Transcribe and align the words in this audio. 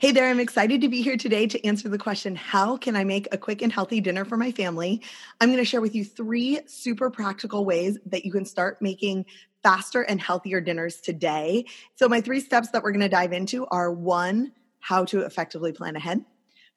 Hey 0.00 0.12
there, 0.12 0.30
I'm 0.30 0.38
excited 0.38 0.80
to 0.82 0.88
be 0.88 1.02
here 1.02 1.16
today 1.16 1.48
to 1.48 1.66
answer 1.66 1.88
the 1.88 1.98
question 1.98 2.36
How 2.36 2.76
can 2.76 2.94
I 2.94 3.02
make 3.02 3.26
a 3.32 3.36
quick 3.36 3.62
and 3.62 3.72
healthy 3.72 4.00
dinner 4.00 4.24
for 4.24 4.36
my 4.36 4.52
family? 4.52 5.02
I'm 5.40 5.48
going 5.48 5.58
to 5.58 5.64
share 5.64 5.80
with 5.80 5.92
you 5.96 6.04
three 6.04 6.60
super 6.66 7.10
practical 7.10 7.64
ways 7.64 7.98
that 8.06 8.24
you 8.24 8.30
can 8.30 8.44
start 8.44 8.80
making 8.80 9.26
faster 9.64 10.02
and 10.02 10.20
healthier 10.20 10.60
dinners 10.60 11.00
today. 11.00 11.64
So, 11.96 12.08
my 12.08 12.20
three 12.20 12.38
steps 12.38 12.70
that 12.70 12.84
we're 12.84 12.92
going 12.92 13.00
to 13.00 13.08
dive 13.08 13.32
into 13.32 13.66
are 13.72 13.90
one, 13.90 14.52
how 14.78 15.04
to 15.06 15.22
effectively 15.22 15.72
plan 15.72 15.96
ahead, 15.96 16.24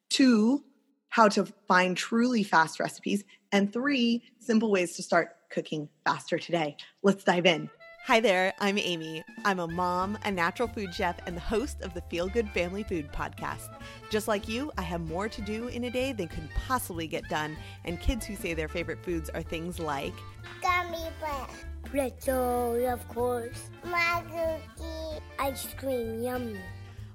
two, 0.10 0.64
how 1.10 1.28
to 1.28 1.46
find 1.68 1.96
truly 1.96 2.42
fast 2.42 2.80
recipes, 2.80 3.24
and 3.52 3.72
three, 3.72 4.24
simple 4.40 4.72
ways 4.72 4.96
to 4.96 5.04
start 5.04 5.36
cooking 5.52 5.90
faster 6.06 6.40
today. 6.40 6.76
Let's 7.04 7.24
dive 7.24 7.46
in. 7.46 7.70
Hi 8.06 8.20
there, 8.20 8.52
I'm 8.60 8.80
Amy. 8.80 9.24
I'm 9.46 9.60
a 9.60 9.68
mom, 9.68 10.18
a 10.26 10.32
natural 10.32 10.68
food 10.68 10.92
chef, 10.92 11.18
and 11.28 11.38
the 11.38 11.42
host 11.42 11.82
of 11.82 11.94
the 11.94 12.02
Feel 12.02 12.28
Good 12.28 12.50
Family 12.50 12.82
Food 12.82 13.12
podcast. 13.14 13.70
Just 14.10 14.28
like 14.28 14.48
you, 14.50 14.72
I 14.76 14.82
have 14.82 15.02
more 15.02 15.30
to 15.30 15.42
do 15.44 15.68
in 15.68 15.84
a 15.84 15.92
day 15.92 16.12
than 16.12 16.28
could 16.28 16.50
possibly 16.68 17.06
get 17.06 17.30
done, 17.30 17.56
and 17.86 18.02
kids 18.02 18.26
who 18.26 18.36
say 18.36 18.56
their 18.56 18.68
favorite 18.68 19.06
foods 19.06 19.30
are 19.30 19.44
things 19.44 19.80
like 19.80 20.14
gummy 20.64 20.98
bear, 21.20 21.48
pretzel, 21.84 22.92
of 22.92 23.08
course, 23.08 23.70
my 23.86 24.23
cookie, 24.31 25.23
ice 25.38 25.68
cream, 25.78 26.23
yummy. 26.23 26.58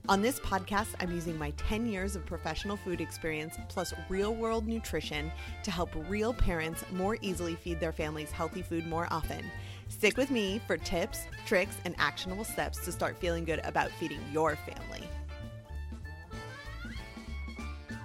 On 0.09 0.23
this 0.23 0.39
podcast, 0.39 0.95
I'm 1.01 1.11
using 1.11 1.37
my 1.37 1.51
10 1.57 1.89
years 1.89 2.15
of 2.15 2.25
professional 2.25 2.77
food 2.77 3.01
experience 3.01 3.57
plus 3.69 3.93
real 4.09 4.37
world 4.37 4.69
nutrition 4.69 5.33
to 5.65 5.73
help 5.73 5.91
real 6.09 6.33
parents 6.33 6.85
more 6.93 7.19
easily 7.23 7.57
feed 7.57 7.81
their 7.81 7.91
families 7.91 8.31
healthy 8.31 8.63
food 8.63 8.87
more 8.87 9.09
often. 9.11 9.51
Stick 9.89 10.17
with 10.17 10.31
me 10.31 10.61
for 10.67 10.77
tips, 10.77 11.27
tricks, 11.47 11.77
and 11.85 11.95
actionable 11.99 12.45
steps 12.45 12.85
to 12.85 12.93
start 12.93 13.17
feeling 13.19 13.45
good 13.45 13.61
about 13.65 13.91
feeding 13.93 14.21
your 14.33 14.57
family. 14.57 15.09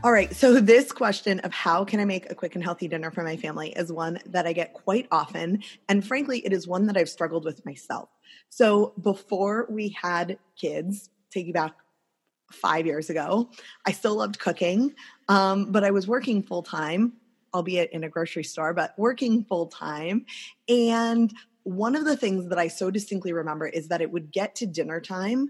All 0.03 0.11
right, 0.11 0.35
so 0.35 0.59
this 0.59 0.91
question 0.91 1.39
of 1.41 1.53
how 1.53 1.85
can 1.85 1.99
I 1.99 2.05
make 2.05 2.31
a 2.31 2.35
quick 2.35 2.55
and 2.55 2.63
healthy 2.63 2.87
dinner 2.87 3.11
for 3.11 3.23
my 3.23 3.37
family 3.37 3.69
is 3.69 3.91
one 3.91 4.19
that 4.27 4.47
I 4.47 4.53
get 4.53 4.73
quite 4.73 5.07
often. 5.11 5.61
And 5.89 6.05
frankly, 6.05 6.39
it 6.39 6.53
is 6.53 6.67
one 6.67 6.87
that 6.87 6.97
I've 6.97 7.09
struggled 7.09 7.45
with 7.45 7.63
myself. 7.65 8.09
So 8.49 8.93
before 8.99 9.67
we 9.69 9.89
had 9.89 10.39
kids, 10.55 11.09
take 11.29 11.45
you 11.45 11.53
back 11.53 11.75
five 12.51 12.87
years 12.87 13.11
ago, 13.11 13.51
I 13.85 13.91
still 13.91 14.15
loved 14.15 14.39
cooking, 14.39 14.95
um, 15.27 15.71
but 15.71 15.83
I 15.83 15.91
was 15.91 16.07
working 16.07 16.41
full 16.41 16.63
time 16.63 17.13
albeit 17.53 17.91
in 17.91 18.03
a 18.03 18.09
grocery 18.09 18.43
store, 18.43 18.73
but 18.73 18.93
working 18.97 19.43
full 19.43 19.67
time. 19.67 20.25
And 20.69 21.33
one 21.63 21.95
of 21.95 22.05
the 22.05 22.17
things 22.17 22.49
that 22.49 22.59
I 22.59 22.67
so 22.67 22.91
distinctly 22.91 23.33
remember 23.33 23.67
is 23.67 23.87
that 23.89 24.01
it 24.01 24.11
would 24.11 24.31
get 24.31 24.55
to 24.55 24.65
dinner 24.65 24.99
time 24.99 25.49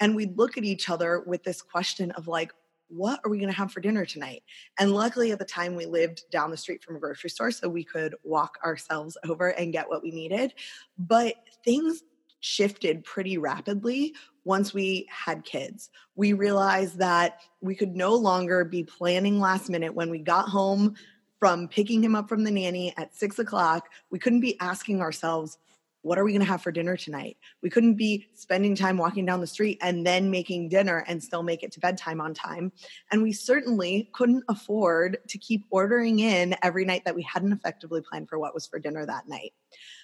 and 0.00 0.14
we'd 0.14 0.36
look 0.36 0.58
at 0.58 0.64
each 0.64 0.90
other 0.90 1.22
with 1.26 1.42
this 1.42 1.62
question 1.62 2.10
of 2.12 2.28
like, 2.28 2.52
what 2.88 3.20
are 3.24 3.30
we 3.30 3.38
going 3.38 3.50
to 3.50 3.56
have 3.56 3.72
for 3.72 3.80
dinner 3.80 4.04
tonight? 4.04 4.42
And 4.78 4.92
luckily 4.92 5.32
at 5.32 5.38
the 5.38 5.44
time 5.44 5.74
we 5.74 5.86
lived 5.86 6.24
down 6.30 6.50
the 6.50 6.56
street 6.56 6.84
from 6.84 6.96
a 6.96 7.00
grocery 7.00 7.30
store, 7.30 7.50
so 7.50 7.68
we 7.68 7.82
could 7.82 8.14
walk 8.22 8.58
ourselves 8.64 9.16
over 9.28 9.48
and 9.48 9.72
get 9.72 9.88
what 9.88 10.02
we 10.02 10.10
needed. 10.10 10.54
But 10.98 11.34
things 11.64 12.02
shifted 12.40 13.02
pretty 13.02 13.38
rapidly 13.38 14.14
once 14.44 14.72
we 14.72 15.08
had 15.10 15.44
kids. 15.44 15.90
We 16.14 16.32
realized 16.32 16.98
that 16.98 17.40
we 17.60 17.74
could 17.74 17.96
no 17.96 18.14
longer 18.14 18.64
be 18.64 18.84
planning 18.84 19.40
last 19.40 19.68
minute 19.68 19.94
when 19.94 20.10
we 20.10 20.20
got 20.20 20.48
home 20.48 20.94
from 21.38 21.68
picking 21.68 22.02
him 22.02 22.14
up 22.14 22.28
from 22.28 22.44
the 22.44 22.50
nanny 22.50 22.94
at 22.96 23.14
six 23.14 23.38
o'clock, 23.38 23.88
we 24.10 24.18
couldn't 24.18 24.40
be 24.40 24.58
asking 24.60 25.00
ourselves, 25.00 25.58
what 26.06 26.18
are 26.18 26.24
we 26.24 26.30
going 26.30 26.40
to 26.40 26.46
have 26.46 26.62
for 26.62 26.70
dinner 26.70 26.96
tonight? 26.96 27.36
We 27.62 27.70
couldn't 27.70 27.94
be 27.94 28.28
spending 28.34 28.76
time 28.76 28.96
walking 28.96 29.26
down 29.26 29.40
the 29.40 29.46
street 29.48 29.78
and 29.82 30.06
then 30.06 30.30
making 30.30 30.68
dinner 30.68 31.04
and 31.08 31.20
still 31.20 31.42
make 31.42 31.64
it 31.64 31.72
to 31.72 31.80
bedtime 31.80 32.20
on 32.20 32.32
time. 32.32 32.70
And 33.10 33.24
we 33.24 33.32
certainly 33.32 34.08
couldn't 34.12 34.44
afford 34.48 35.18
to 35.26 35.36
keep 35.36 35.64
ordering 35.68 36.20
in 36.20 36.54
every 36.62 36.84
night 36.84 37.04
that 37.06 37.16
we 37.16 37.22
hadn't 37.22 37.52
effectively 37.52 38.02
planned 38.08 38.28
for 38.28 38.38
what 38.38 38.54
was 38.54 38.68
for 38.68 38.78
dinner 38.78 39.04
that 39.04 39.26
night. 39.28 39.52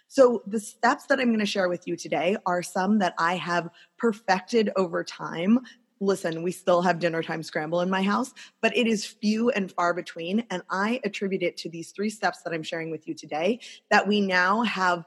So, 0.09 0.43
the 0.47 0.61
steps 0.61 1.07
that 1.07 1.21
I'm 1.21 1.29
going 1.29 1.39
to 1.39 1.47
share 1.47 1.69
with 1.69 1.87
you 1.87 1.97
today 1.97 2.37
are 2.45 2.63
some 2.63 2.99
that 2.99 3.15
I 3.17 3.37
have 3.37 3.71
perfected 3.97 4.71
over 4.77 5.05
time 5.05 5.61
listen, 6.03 6.43
we 6.43 6.53
still 6.53 6.83
have 6.83 6.99
dinner 6.99 7.23
time 7.23 7.43
scramble 7.43 7.81
in 7.81 7.89
my 7.89 8.03
house, 8.03 8.33
but 8.61 8.77
it 8.77 8.87
is 8.87 9.07
few 9.07 9.51
and 9.51 9.71
far 9.71 9.95
between. 9.95 10.45
And 10.51 10.63
I 10.71 11.01
attribute 11.05 11.43
it 11.43 11.57
to 11.59 11.69
these 11.69 11.93
three 11.93 12.11
steps 12.11 12.43
that 12.43 12.53
I'm 12.53 12.63
sharing 12.63 12.91
with 12.91 13.07
you 13.07 13.15
today 13.15 13.61
that 13.91 14.07
we 14.07 14.21
now 14.21 14.63
have 14.63 15.05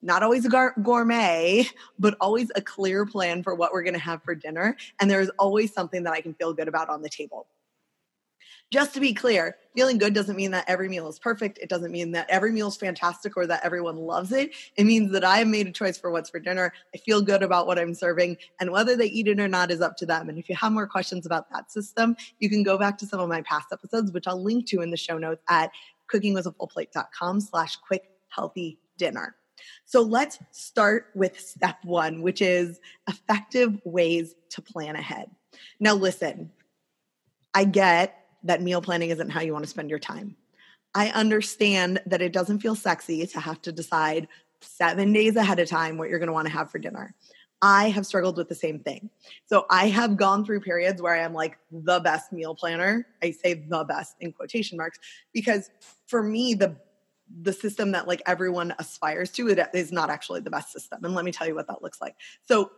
not 0.00 0.22
always 0.22 0.44
a 0.44 0.72
gourmet, 0.82 1.66
but 1.98 2.16
always 2.20 2.50
a 2.56 2.60
clear 2.60 3.06
plan 3.06 3.42
for 3.42 3.54
what 3.54 3.72
we're 3.72 3.84
going 3.84 3.94
to 3.94 4.00
have 4.00 4.22
for 4.24 4.34
dinner. 4.34 4.76
And 5.00 5.08
there's 5.08 5.30
always 5.38 5.72
something 5.72 6.02
that 6.02 6.12
I 6.12 6.20
can 6.20 6.34
feel 6.34 6.52
good 6.52 6.66
about 6.66 6.88
on 6.88 7.02
the 7.02 7.08
table 7.08 7.46
just 8.72 8.94
to 8.94 9.00
be 9.00 9.12
clear, 9.12 9.58
feeling 9.74 9.98
good 9.98 10.14
doesn't 10.14 10.34
mean 10.34 10.50
that 10.52 10.64
every 10.66 10.88
meal 10.88 11.06
is 11.06 11.18
perfect. 11.18 11.58
It 11.58 11.68
doesn't 11.68 11.92
mean 11.92 12.12
that 12.12 12.26
every 12.30 12.50
meal 12.50 12.68
is 12.68 12.76
fantastic 12.76 13.36
or 13.36 13.46
that 13.46 13.62
everyone 13.62 13.98
loves 13.98 14.32
it. 14.32 14.52
It 14.76 14.84
means 14.84 15.12
that 15.12 15.24
I 15.24 15.38
have 15.38 15.46
made 15.46 15.66
a 15.66 15.72
choice 15.72 15.98
for 15.98 16.10
what's 16.10 16.30
for 16.30 16.40
dinner. 16.40 16.72
I 16.94 16.98
feel 16.98 17.20
good 17.20 17.42
about 17.42 17.66
what 17.66 17.78
I'm 17.78 17.94
serving, 17.94 18.38
and 18.60 18.72
whether 18.72 18.96
they 18.96 19.04
eat 19.04 19.28
it 19.28 19.38
or 19.38 19.46
not 19.46 19.70
is 19.70 19.82
up 19.82 19.98
to 19.98 20.06
them. 20.06 20.30
And 20.30 20.38
if 20.38 20.48
you 20.48 20.56
have 20.56 20.72
more 20.72 20.86
questions 20.86 21.26
about 21.26 21.50
that 21.52 21.70
system, 21.70 22.16
you 22.38 22.48
can 22.48 22.62
go 22.62 22.78
back 22.78 22.96
to 22.98 23.06
some 23.06 23.20
of 23.20 23.28
my 23.28 23.42
past 23.42 23.66
episodes, 23.72 24.10
which 24.10 24.26
I'll 24.26 24.42
link 24.42 24.66
to 24.68 24.80
in 24.80 24.90
the 24.90 24.96
show 24.96 25.18
notes 25.18 25.42
at 25.50 25.70
cookingwithafullplate.com 26.10 27.40
slash 27.42 27.76
quick 27.76 28.10
healthy 28.28 28.78
dinner. 28.96 29.36
So 29.84 30.00
let's 30.00 30.38
start 30.50 31.08
with 31.14 31.38
step 31.38 31.76
one, 31.84 32.22
which 32.22 32.40
is 32.40 32.80
effective 33.06 33.78
ways 33.84 34.34
to 34.50 34.62
plan 34.62 34.96
ahead. 34.96 35.30
Now, 35.78 35.94
listen, 35.94 36.50
I 37.52 37.64
get 37.64 38.21
that 38.44 38.62
meal 38.62 38.82
planning 38.82 39.10
isn't 39.10 39.30
how 39.30 39.40
you 39.40 39.52
want 39.52 39.64
to 39.64 39.70
spend 39.70 39.90
your 39.90 39.98
time. 39.98 40.36
I 40.94 41.10
understand 41.10 42.00
that 42.06 42.22
it 42.22 42.32
doesn't 42.32 42.60
feel 42.60 42.74
sexy 42.74 43.26
to 43.26 43.40
have 43.40 43.62
to 43.62 43.72
decide 43.72 44.28
seven 44.60 45.12
days 45.12 45.36
ahead 45.36 45.58
of 45.58 45.68
time 45.68 45.96
what 45.96 46.08
you're 46.08 46.18
going 46.18 46.28
to 46.28 46.32
want 46.32 46.46
to 46.46 46.52
have 46.52 46.70
for 46.70 46.78
dinner. 46.78 47.14
I 47.62 47.90
have 47.90 48.06
struggled 48.06 48.36
with 48.36 48.48
the 48.48 48.56
same 48.56 48.80
thing. 48.80 49.08
So 49.46 49.66
I 49.70 49.86
have 49.88 50.16
gone 50.16 50.44
through 50.44 50.60
periods 50.60 51.00
where 51.00 51.14
I 51.14 51.20
am 51.20 51.32
like 51.32 51.58
the 51.70 52.00
best 52.00 52.32
meal 52.32 52.56
planner. 52.56 53.06
I 53.22 53.30
say 53.30 53.54
the 53.54 53.84
best 53.84 54.16
in 54.20 54.32
quotation 54.32 54.76
marks 54.76 54.98
because 55.32 55.70
for 56.06 56.22
me, 56.22 56.54
the 56.54 56.76
the 57.40 57.52
system 57.52 57.92
that 57.92 58.06
like 58.06 58.20
everyone 58.26 58.74
aspires 58.78 59.30
to 59.30 59.48
it 59.48 59.58
is 59.72 59.90
not 59.90 60.10
actually 60.10 60.40
the 60.40 60.50
best 60.50 60.70
system. 60.70 61.02
And 61.02 61.14
let 61.14 61.24
me 61.24 61.32
tell 61.32 61.46
you 61.46 61.54
what 61.54 61.66
that 61.68 61.82
looks 61.82 62.00
like. 62.00 62.14
So 62.46 62.70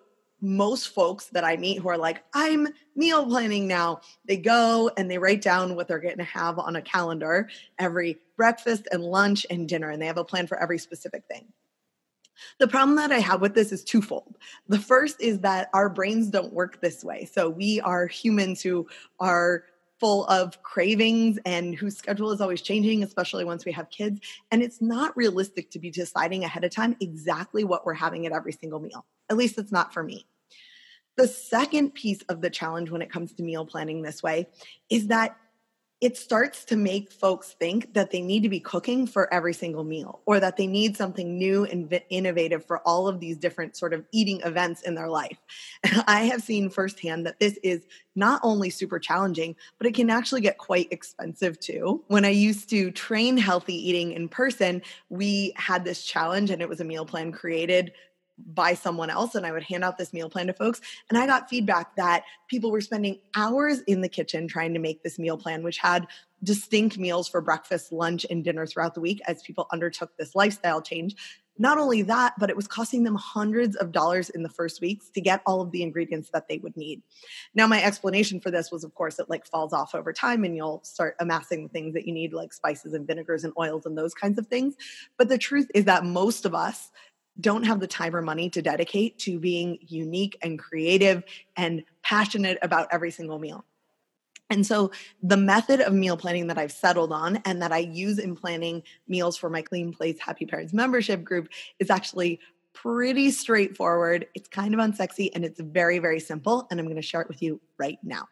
most 0.45 0.89
folks 0.89 1.27
that 1.29 1.43
I 1.43 1.57
meet 1.57 1.81
who 1.81 1.89
are 1.89 1.99
like, 1.99 2.23
I'm 2.35 2.69
meal 2.95 3.27
planning 3.27 3.67
now, 3.67 4.01
they 4.27 4.37
go 4.37 4.91
and 4.97 5.11
they 5.11 5.19
write 5.19 5.43
down 5.43 5.75
what 5.75 5.89
they're 5.89 5.99
going 5.99 6.19
to 6.19 6.25
have 6.25 6.59
on 6.59 6.77
a 6.77 6.83
calendar 6.83 7.49
every 7.79 8.19
breakfast 8.37 8.87
and 8.93 9.03
lunch 9.03 9.47
and 9.51 9.69
dinner, 9.69 9.91
and 9.91 10.01
they 10.01 10.07
have 10.07 10.19
a 10.19 10.25
plan 10.25 10.47
for 10.47 10.61
every 10.61 10.79
specific 10.79 11.25
thing. 11.29 11.47
The 12.59 12.69
problem 12.69 12.97
that 12.97 13.13
I 13.13 13.21
have 13.21 13.41
with 13.41 13.55
this 13.55 13.73
is 13.73 13.85
twofold. 13.85 14.37
The 14.69 14.79
first 14.79 15.21
is 15.21 15.41
that 15.41 15.71
our 15.73 15.89
brains 15.89 16.29
don't 16.31 16.53
work 16.53 16.81
this 16.81 17.05
way. 17.05 17.25
So 17.33 17.49
we 17.49 17.81
are 17.81 18.07
humans 18.07 18.61
who 18.61 18.87
are 19.21 19.65
full 20.01 20.27
of 20.27 20.63
cravings 20.63 21.39
and 21.47 21.75
whose 21.75 21.97
schedule 21.97 22.33
is 22.33 22.41
always 22.41 22.61
changing, 22.61 23.03
especially 23.03 23.45
once 23.45 23.65
we 23.65 23.73
have 23.73 23.89
kids. 23.91 24.21
And 24.51 24.63
it's 24.63 24.83
not 24.83 25.17
realistic 25.17 25.71
to 25.71 25.79
be 25.79 25.91
deciding 25.91 26.45
ahead 26.45 26.65
of 26.65 26.73
time 26.73 26.97
exactly 27.01 27.65
what 27.65 27.87
we're 27.87 27.95
having 27.95 28.27
at 28.27 28.33
every 28.33 28.53
single 28.53 28.81
meal. 28.81 29.07
At 29.31 29.37
least 29.37 29.57
it's 29.57 29.73
not 29.73 29.95
for 29.95 30.03
me. 30.03 30.27
The 31.17 31.29
second 31.29 31.95
piece 31.95 32.23
of 32.23 32.41
the 32.41 32.51
challenge 32.51 32.91
when 32.91 33.03
it 33.03 33.11
comes 33.11 33.33
to 33.35 33.43
meal 33.43 33.65
planning 33.65 34.03
this 34.03 34.23
way 34.23 34.49
is 34.91 35.09
that 35.09 35.37
it 36.05 36.19
starts 36.19 36.67
to 36.67 36.77
make 36.77 37.11
folks 37.11 37.55
think 37.59 37.95
that 37.95 38.11
they 38.11 38.21
need 38.21 38.43
to 38.43 38.49
be 38.51 38.61
cooking 38.61 39.07
for 39.07 39.33
every 39.33 39.55
single 39.55 39.85
meal 39.85 40.21
or 40.27 40.39
that 40.39 40.59
they 40.59 40.67
need 40.67 40.99
something 40.99 41.39
new 41.39 41.65
and 41.65 41.99
innovative 42.11 42.63
for 42.63 42.81
all 42.81 43.09
of 43.09 43.21
these 43.21 43.39
different 43.39 43.75
sort 43.75 43.95
of 43.95 44.05
eating 44.13 44.39
events 44.43 44.83
in 44.83 44.95
their 44.95 45.09
life. 45.09 45.39
And 45.83 46.05
I 46.07 46.25
have 46.25 46.43
seen 46.43 46.69
firsthand 46.69 47.25
that 47.27 47.41
this 47.41 47.59
is 47.63 47.87
not 48.17 48.39
only 48.43 48.69
super 48.69 48.99
challenging, 48.99 49.57
but 49.79 49.87
it 49.87 49.95
can 49.95 50.11
actually 50.11 50.43
get 50.43 50.59
quite 50.59 50.93
expensive 50.93 51.59
too. 51.59 52.05
When 52.09 52.27
I 52.27 52.31
used 52.31 52.69
to 52.69 52.91
train 52.91 53.39
healthy 53.39 53.89
eating 53.89 54.13
in 54.13 54.29
person, 54.29 54.83
we 55.09 55.55
had 55.57 55.87
this 55.87 56.05
challenge 56.05 56.51
and 56.51 56.61
it 56.61 56.69
was 56.69 56.81
a 56.81 56.85
meal 56.85 57.07
plan 57.07 57.33
created 57.33 57.93
by 58.39 58.75
someone 58.75 59.11
else 59.11 59.35
and 59.35 59.47
I 59.47 59.53
would 59.53 59.63
hand 59.63 59.85
out 59.85 59.97
this 59.97 60.13
meal 60.13 60.29
plan 60.29 60.49
to 60.49 60.53
folks. 60.53 60.81
And 61.09 61.19
I 61.19 61.27
got 61.27 61.49
feedback 61.49 61.95
that 61.97 62.25
people 62.49 62.71
were 62.71 62.81
spending 62.81 63.21
hours 63.37 63.81
in 63.81 64.01
the 64.01 64.09
kitchen 64.09 64.49
trying 64.49 64.75
to 64.75 64.81
make 64.81 65.03
this 65.03 65.19
meal 65.19 65.37
plan, 65.37 65.63
which 65.63 65.79
had 65.79 66.07
distinct 66.43 66.99
meals 66.99 67.29
for 67.29 67.41
breakfast, 67.41 67.93
lunch, 67.93 68.27
and 68.29 68.45
dinner 68.45 68.67
throughout 68.67 68.95
the 68.95 69.01
week 69.01 69.21
as 69.27 69.43
people 69.43 69.67
undertook 69.73 70.17
this 70.17 70.35
lifestyle 70.35 70.83
change. 70.83 71.17
Not 71.57 71.79
only 71.79 72.03
that, 72.03 72.35
but 72.37 72.51
it 72.51 72.57
was 72.57 72.67
costing 72.67 73.05
them 73.05 73.15
hundreds 73.15 73.77
of 73.77 73.93
dollars 73.93 74.29
in 74.29 74.43
the 74.43 74.49
first 74.49 74.81
weeks 74.81 75.09
to 75.11 75.21
get 75.21 75.41
all 75.47 75.61
of 75.61 75.71
the 75.71 75.85
ingredients 75.85 76.31
that 76.31 76.49
they 76.49 76.59
would 76.59 76.77
need. 76.77 77.01
Now, 77.55 77.69
my 77.69 77.83
explanation 77.83 78.41
for 78.41 78.51
this 78.51 78.73
was, 78.73 78.83
of 78.83 78.95
course, 78.95 79.21
it 79.21 79.31
like 79.31 79.47
falls 79.47 79.73
off 79.73 79.95
over 79.95 80.13
time 80.13 80.43
and 80.43 80.57
you'll 80.57 80.83
start 80.83 81.15
amassing 81.21 81.63
the 81.63 81.69
things 81.69 81.95
that 81.95 82.07
you 82.07 82.13
need, 82.13 82.33
like 82.33 82.53
spices 82.53 82.93
and 82.93 83.07
vinegars 83.07 83.45
and 83.45 83.53
oils 83.57 83.87
and 83.87 83.97
those 83.97 84.15
kinds 84.15 84.37
of 84.37 84.49
things. 84.49 84.75
But 85.17 85.29
the 85.29 85.39
truth 85.39 85.71
is 85.75 85.85
that 85.85 86.05
most 86.05 86.45
of 86.45 86.57
us 86.57 86.91
don't 87.41 87.65
have 87.65 87.81
the 87.81 87.87
time 87.87 88.15
or 88.15 88.23
money 88.23 88.49
to 88.51 88.63
dedicate 88.63 89.19
to 89.21 89.39
being 89.39 89.79
unique 89.81 90.37
and 90.43 90.59
creative 90.59 91.25
and 91.57 91.85
passionate 92.03 92.59
about 92.63 92.89
every 92.91 93.11
single 93.11 93.39
meal. 93.39 93.65
And 94.51 94.67
so 94.67 94.93
the 95.23 95.37
method 95.37 95.81
of 95.81 95.95
meal 95.95 96.17
planning 96.17 96.47
that 96.49 96.59
I've 96.59 96.71
settled 96.71 97.13
on 97.13 97.39
and 97.45 97.63
that 97.63 97.73
I 97.73 97.79
use 97.79 98.19
in 98.19 98.37
planning 98.37 98.83
meals 99.09 99.37
for 99.37 99.49
my 99.49 99.63
Clean 99.63 99.93
Plates 99.93 100.21
Happy 100.21 100.47
Parents 100.47 100.73
membership 100.73 101.25
group 101.25 101.49
is 101.79 101.91
actually 101.91 102.41
pretty 102.75 103.31
straightforward. 103.31 104.27
It's 104.35 104.49
kind 104.49 104.75
of 104.75 104.81
unsexy 104.81 105.31
and 105.35 105.45
it's 105.45 105.61
very, 105.61 105.99
very 105.99 106.21
simple. 106.21 106.67
And 106.71 106.79
I'm 106.79 106.87
going 106.87 106.97
to 106.97 107.03
share 107.03 107.23
it 107.23 107.29
with 107.29 107.43
you 107.43 107.61
right 107.79 107.99
now. 108.03 108.29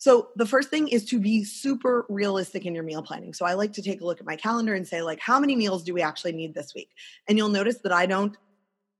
So, 0.00 0.30
the 0.34 0.46
first 0.46 0.70
thing 0.70 0.88
is 0.88 1.04
to 1.10 1.20
be 1.20 1.44
super 1.44 2.06
realistic 2.08 2.64
in 2.64 2.74
your 2.74 2.84
meal 2.84 3.02
planning. 3.02 3.34
So, 3.34 3.44
I 3.44 3.52
like 3.52 3.74
to 3.74 3.82
take 3.82 4.00
a 4.00 4.04
look 4.04 4.18
at 4.18 4.26
my 4.26 4.34
calendar 4.34 4.74
and 4.74 4.88
say, 4.88 5.02
like, 5.02 5.20
how 5.20 5.38
many 5.38 5.54
meals 5.54 5.84
do 5.84 5.92
we 5.92 6.00
actually 6.00 6.32
need 6.32 6.54
this 6.54 6.74
week? 6.74 6.88
And 7.28 7.36
you'll 7.36 7.50
notice 7.50 7.78
that 7.84 7.92
I 7.92 8.06
don't 8.06 8.34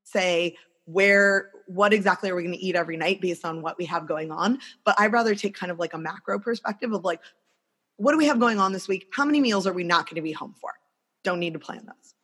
say, 0.05 0.57
where 0.85 1.51
what 1.67 1.93
exactly 1.93 2.29
are 2.29 2.35
we 2.35 2.43
going 2.43 2.55
to 2.55 2.63
eat 2.63 2.75
every 2.75 2.97
night 2.97 3.21
based 3.21 3.45
on 3.45 3.63
what 3.63 3.79
we 3.79 3.85
have 3.85 4.09
going 4.09 4.33
on 4.33 4.59
but 4.85 4.99
i'd 4.99 5.13
rather 5.13 5.35
take 5.35 5.55
kind 5.55 5.71
of 5.71 5.79
like 5.79 5.95
a 5.95 5.99
macro 5.99 6.39
perspective 6.39 6.93
of 6.93 7.05
like 7.05 7.21
what 7.97 8.13
do 8.13 8.19
we 8.19 8.27
have 8.27 8.41
going 8.41 8.59
on 8.59 8.73
this 8.73 8.89
week 8.89 9.07
how 9.13 9.25
many 9.25 9.41
meals 9.41 9.67
are 9.67 9.73
we 9.73 9.85
not 9.85 10.07
going 10.07 10.17
to 10.17 10.23
be 10.23 10.33
home 10.33 10.55
for 10.61 10.73
don't 11.23 11.39
need 11.39 11.53
to 11.53 11.59
plan 11.61 11.85
those 11.87 12.15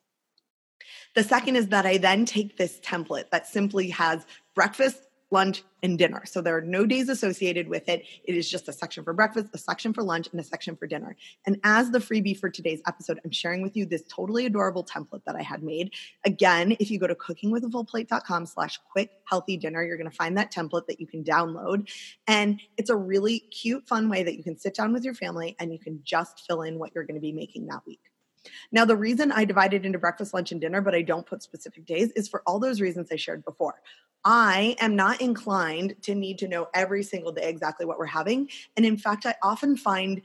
the 1.14 1.22
second 1.22 1.54
is 1.54 1.68
that 1.68 1.86
i 1.86 1.96
then 1.96 2.24
take 2.24 2.56
this 2.56 2.80
template 2.80 3.30
that 3.30 3.46
simply 3.46 3.90
has 3.90 4.26
breakfast 4.54 5.05
lunch, 5.30 5.64
and 5.82 5.98
dinner. 5.98 6.22
So 6.24 6.40
there 6.40 6.56
are 6.56 6.62
no 6.62 6.86
days 6.86 7.08
associated 7.08 7.68
with 7.68 7.88
it. 7.88 8.04
It 8.24 8.36
is 8.36 8.48
just 8.48 8.68
a 8.68 8.72
section 8.72 9.04
for 9.04 9.12
breakfast, 9.12 9.48
a 9.54 9.58
section 9.58 9.92
for 9.92 10.02
lunch, 10.02 10.28
and 10.30 10.40
a 10.40 10.44
section 10.44 10.76
for 10.76 10.86
dinner. 10.86 11.16
And 11.46 11.58
as 11.64 11.90
the 11.90 11.98
freebie 11.98 12.38
for 12.38 12.48
today's 12.48 12.80
episode, 12.86 13.20
I'm 13.24 13.30
sharing 13.30 13.62
with 13.62 13.76
you 13.76 13.86
this 13.86 14.02
totally 14.08 14.46
adorable 14.46 14.84
template 14.84 15.24
that 15.26 15.36
I 15.36 15.42
had 15.42 15.62
made. 15.62 15.92
Again, 16.24 16.76
if 16.80 16.90
you 16.90 16.98
go 16.98 17.06
to 17.06 17.14
cookingwithafullplate.com 17.14 18.46
slash 18.46 18.78
quick 18.90 19.10
healthy 19.28 19.56
dinner, 19.56 19.82
you're 19.84 19.96
going 19.96 20.10
to 20.10 20.16
find 20.16 20.36
that 20.38 20.52
template 20.52 20.86
that 20.86 21.00
you 21.00 21.06
can 21.06 21.24
download. 21.24 21.90
And 22.26 22.60
it's 22.76 22.90
a 22.90 22.96
really 22.96 23.40
cute, 23.40 23.86
fun 23.86 24.08
way 24.08 24.22
that 24.22 24.36
you 24.36 24.44
can 24.44 24.58
sit 24.58 24.74
down 24.74 24.92
with 24.92 25.04
your 25.04 25.14
family 25.14 25.56
and 25.58 25.72
you 25.72 25.78
can 25.78 26.00
just 26.04 26.44
fill 26.46 26.62
in 26.62 26.78
what 26.78 26.92
you're 26.94 27.04
going 27.04 27.16
to 27.16 27.20
be 27.20 27.32
making 27.32 27.66
that 27.66 27.82
week. 27.86 28.00
Now, 28.72 28.84
the 28.84 28.96
reason 28.96 29.32
I 29.32 29.44
divide 29.44 29.74
it 29.74 29.84
into 29.84 29.98
breakfast, 29.98 30.34
lunch, 30.34 30.52
and 30.52 30.60
dinner, 30.60 30.80
but 30.80 30.94
I 30.94 31.02
don't 31.02 31.26
put 31.26 31.42
specific 31.42 31.86
days 31.86 32.10
is 32.12 32.28
for 32.28 32.42
all 32.46 32.58
those 32.58 32.80
reasons 32.80 33.08
I 33.10 33.16
shared 33.16 33.44
before. 33.44 33.80
I 34.24 34.76
am 34.80 34.96
not 34.96 35.20
inclined 35.20 35.94
to 36.02 36.14
need 36.14 36.38
to 36.38 36.48
know 36.48 36.68
every 36.74 37.02
single 37.02 37.32
day 37.32 37.48
exactly 37.48 37.86
what 37.86 37.98
we're 37.98 38.06
having. 38.06 38.48
And 38.76 38.84
in 38.84 38.96
fact, 38.96 39.24
I 39.24 39.36
often 39.42 39.76
find 39.76 40.22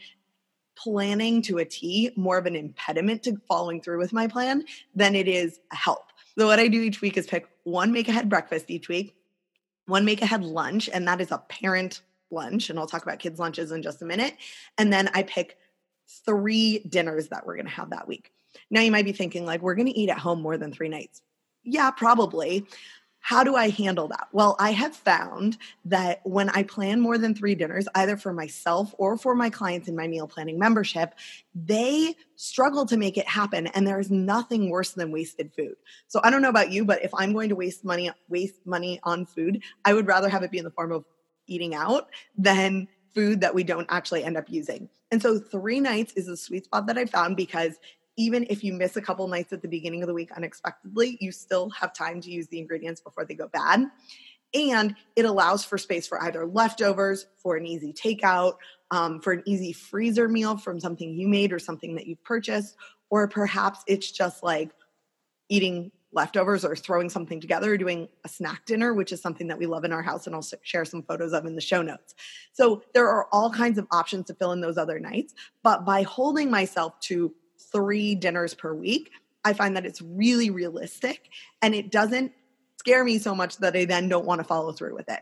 planning 0.75 1.41
to 1.43 1.59
a 1.59 1.65
T 1.65 2.11
more 2.15 2.37
of 2.37 2.45
an 2.45 2.55
impediment 2.55 3.23
to 3.23 3.39
following 3.47 3.81
through 3.81 3.99
with 3.99 4.13
my 4.13 4.27
plan 4.27 4.63
than 4.95 5.15
it 5.15 5.27
is 5.27 5.59
a 5.71 5.75
help. 5.75 6.11
So, 6.37 6.47
what 6.47 6.59
I 6.59 6.67
do 6.67 6.81
each 6.81 7.01
week 7.01 7.17
is 7.17 7.27
pick 7.27 7.47
one 7.63 7.91
make 7.91 8.07
ahead 8.07 8.29
breakfast 8.29 8.69
each 8.69 8.87
week, 8.87 9.15
one 9.85 10.05
make 10.05 10.21
ahead 10.21 10.43
lunch, 10.43 10.89
and 10.91 11.07
that 11.07 11.21
is 11.21 11.31
a 11.31 11.37
parent 11.37 12.01
lunch. 12.31 12.69
And 12.69 12.79
I'll 12.79 12.87
talk 12.87 13.03
about 13.03 13.19
kids' 13.19 13.39
lunches 13.39 13.71
in 13.71 13.83
just 13.83 14.01
a 14.01 14.05
minute. 14.05 14.35
And 14.77 14.91
then 14.91 15.09
I 15.13 15.23
pick 15.23 15.57
three 16.25 16.79
dinners 16.79 17.29
that 17.29 17.45
we're 17.45 17.55
going 17.55 17.65
to 17.65 17.71
have 17.71 17.91
that 17.91 18.07
week. 18.07 18.31
Now, 18.69 18.81
you 18.81 18.91
might 18.91 19.05
be 19.05 19.13
thinking, 19.13 19.45
like, 19.45 19.61
we're 19.61 19.75
going 19.75 19.87
to 19.87 19.97
eat 19.97 20.09
at 20.09 20.17
home 20.17 20.41
more 20.41 20.57
than 20.57 20.71
three 20.71 20.89
nights. 20.89 21.21
Yeah, 21.63 21.91
probably. 21.91 22.65
How 23.23 23.43
do 23.43 23.55
I 23.55 23.69
handle 23.69 24.07
that? 24.07 24.29
Well, 24.31 24.55
I 24.57 24.71
have 24.71 24.95
found 24.95 25.59
that 25.85 26.21
when 26.23 26.49
I 26.49 26.63
plan 26.63 26.99
more 26.99 27.19
than 27.19 27.35
three 27.35 27.53
dinners, 27.53 27.87
either 27.93 28.17
for 28.17 28.33
myself 28.33 28.95
or 28.97 29.15
for 29.15 29.35
my 29.35 29.51
clients 29.51 29.87
in 29.87 29.95
my 29.95 30.07
meal 30.07 30.27
planning 30.27 30.57
membership, 30.57 31.13
they 31.53 32.15
struggle 32.35 32.83
to 32.87 32.97
make 32.97 33.17
it 33.17 33.27
happen. 33.27 33.67
And 33.67 33.85
there 33.85 33.99
is 33.99 34.09
nothing 34.09 34.71
worse 34.71 34.93
than 34.93 35.11
wasted 35.11 35.53
food. 35.53 35.75
So 36.07 36.19
I 36.23 36.31
don't 36.31 36.41
know 36.41 36.49
about 36.49 36.71
you, 36.71 36.83
but 36.83 37.03
if 37.03 37.13
I'm 37.13 37.31
going 37.31 37.49
to 37.49 37.55
waste 37.55 37.85
money, 37.85 38.09
waste 38.27 38.65
money 38.65 38.99
on 39.03 39.27
food, 39.27 39.61
I 39.85 39.93
would 39.93 40.07
rather 40.07 40.27
have 40.27 40.41
it 40.41 40.49
be 40.49 40.57
in 40.57 40.63
the 40.63 40.71
form 40.71 40.91
of 40.91 41.05
eating 41.45 41.75
out 41.75 42.09
than 42.35 42.87
food 43.13 43.41
that 43.41 43.55
we 43.55 43.63
don't 43.63 43.87
actually 43.89 44.23
end 44.23 44.37
up 44.37 44.49
using. 44.49 44.89
And 45.11 45.21
so 45.21 45.39
three 45.39 45.79
nights 45.79 46.13
is 46.13 46.27
a 46.27 46.37
sweet 46.37 46.65
spot 46.65 46.87
that 46.87 46.97
I 46.97 47.05
found 47.05 47.35
because 47.35 47.75
even 48.17 48.45
if 48.49 48.63
you 48.63 48.73
miss 48.73 48.95
a 48.97 49.01
couple 49.01 49.27
nights 49.27 49.53
at 49.53 49.61
the 49.61 49.67
beginning 49.67 50.03
of 50.03 50.07
the 50.07 50.13
week 50.13 50.31
unexpectedly, 50.31 51.17
you 51.19 51.31
still 51.31 51.69
have 51.71 51.93
time 51.93 52.21
to 52.21 52.31
use 52.31 52.47
the 52.47 52.59
ingredients 52.59 53.01
before 53.01 53.25
they 53.25 53.33
go 53.33 53.47
bad. 53.47 53.85
And 54.53 54.95
it 55.15 55.25
allows 55.25 55.63
for 55.63 55.77
space 55.77 56.07
for 56.07 56.21
either 56.21 56.45
leftovers, 56.45 57.25
for 57.37 57.55
an 57.55 57.65
easy 57.65 57.93
takeout, 57.93 58.55
um, 58.91 59.21
for 59.21 59.31
an 59.31 59.43
easy 59.45 59.71
freezer 59.71 60.27
meal 60.27 60.57
from 60.57 60.79
something 60.79 61.13
you 61.13 61.27
made 61.27 61.53
or 61.53 61.59
something 61.59 61.95
that 61.95 62.05
you've 62.05 62.23
purchased, 62.23 62.75
or 63.09 63.27
perhaps 63.27 63.79
it's 63.87 64.11
just 64.11 64.43
like 64.43 64.71
eating 65.47 65.91
leftovers 66.13 66.65
or 66.65 66.75
throwing 66.75 67.09
something 67.09 67.39
together 67.39 67.73
or 67.73 67.77
doing 67.77 68.09
a 68.25 68.29
snack 68.29 68.65
dinner, 68.65 68.93
which 68.93 69.11
is 69.11 69.21
something 69.21 69.47
that 69.47 69.57
we 69.57 69.65
love 69.65 69.85
in 69.85 69.93
our 69.93 70.01
house. 70.01 70.27
And 70.27 70.35
I'll 70.35 70.45
share 70.61 70.85
some 70.85 71.03
photos 71.03 71.33
of 71.33 71.45
in 71.45 71.55
the 71.55 71.61
show 71.61 71.81
notes. 71.81 72.15
So 72.53 72.83
there 72.93 73.07
are 73.07 73.27
all 73.31 73.49
kinds 73.49 73.77
of 73.77 73.87
options 73.91 74.27
to 74.27 74.33
fill 74.33 74.51
in 74.51 74.61
those 74.61 74.77
other 74.77 74.99
nights. 74.99 75.33
But 75.63 75.85
by 75.85 76.03
holding 76.03 76.51
myself 76.51 76.99
to 77.01 77.33
three 77.71 78.15
dinners 78.15 78.53
per 78.53 78.73
week, 78.73 79.11
I 79.43 79.53
find 79.53 79.75
that 79.77 79.85
it's 79.85 80.01
really 80.01 80.49
realistic 80.49 81.29
and 81.61 81.73
it 81.73 81.91
doesn't 81.91 82.33
scare 82.77 83.03
me 83.03 83.17
so 83.17 83.33
much 83.33 83.57
that 83.57 83.75
I 83.75 83.85
then 83.85 84.09
don't 84.09 84.25
want 84.25 84.39
to 84.39 84.43
follow 84.43 84.71
through 84.71 84.95
with 84.95 85.09
it. 85.09 85.21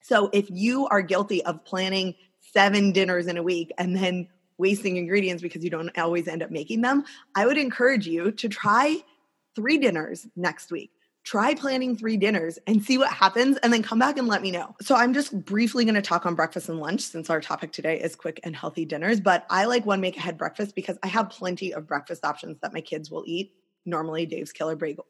So 0.00 0.30
if 0.32 0.48
you 0.50 0.86
are 0.88 1.02
guilty 1.02 1.44
of 1.44 1.64
planning 1.64 2.14
seven 2.40 2.92
dinners 2.92 3.26
in 3.26 3.36
a 3.36 3.42
week 3.42 3.72
and 3.78 3.96
then 3.96 4.28
wasting 4.56 4.96
ingredients 4.96 5.42
because 5.42 5.62
you 5.62 5.70
don't 5.70 5.96
always 5.98 6.28
end 6.28 6.42
up 6.42 6.50
making 6.50 6.80
them, 6.80 7.04
I 7.34 7.46
would 7.46 7.58
encourage 7.58 8.06
you 8.06 8.32
to 8.32 8.48
try 8.48 9.02
three 9.58 9.78
dinners 9.78 10.26
next 10.36 10.70
week 10.70 10.92
try 11.24 11.54
planning 11.54 11.94
three 11.94 12.16
dinners 12.16 12.58
and 12.66 12.82
see 12.82 12.96
what 12.96 13.12
happens 13.12 13.58
and 13.58 13.70
then 13.70 13.82
come 13.82 13.98
back 13.98 14.16
and 14.16 14.28
let 14.28 14.40
me 14.40 14.50
know. 14.50 14.74
So 14.80 14.94
I'm 14.94 15.12
just 15.12 15.44
briefly 15.44 15.84
going 15.84 15.94
to 15.94 16.00
talk 16.00 16.24
on 16.24 16.34
breakfast 16.34 16.70
and 16.70 16.78
lunch 16.78 17.02
since 17.02 17.28
our 17.28 17.38
topic 17.38 17.70
today 17.70 18.00
is 18.00 18.16
quick 18.16 18.40
and 18.44 18.56
healthy 18.56 18.86
dinners, 18.86 19.20
but 19.20 19.44
I 19.50 19.66
like 19.66 19.84
one 19.84 20.00
make 20.00 20.16
ahead 20.16 20.38
breakfast 20.38 20.74
because 20.74 20.96
I 21.02 21.08
have 21.08 21.28
plenty 21.28 21.74
of 21.74 21.86
breakfast 21.86 22.24
options 22.24 22.56
that 22.62 22.72
my 22.72 22.80
kids 22.80 23.10
will 23.10 23.24
eat. 23.26 23.52
Normally 23.84 24.24
Dave's 24.24 24.52
Killer 24.52 24.74
Bagel 24.74 25.04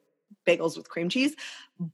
bagels 0.44 0.76
with 0.76 0.88
cream 0.88 1.08
cheese, 1.08 1.36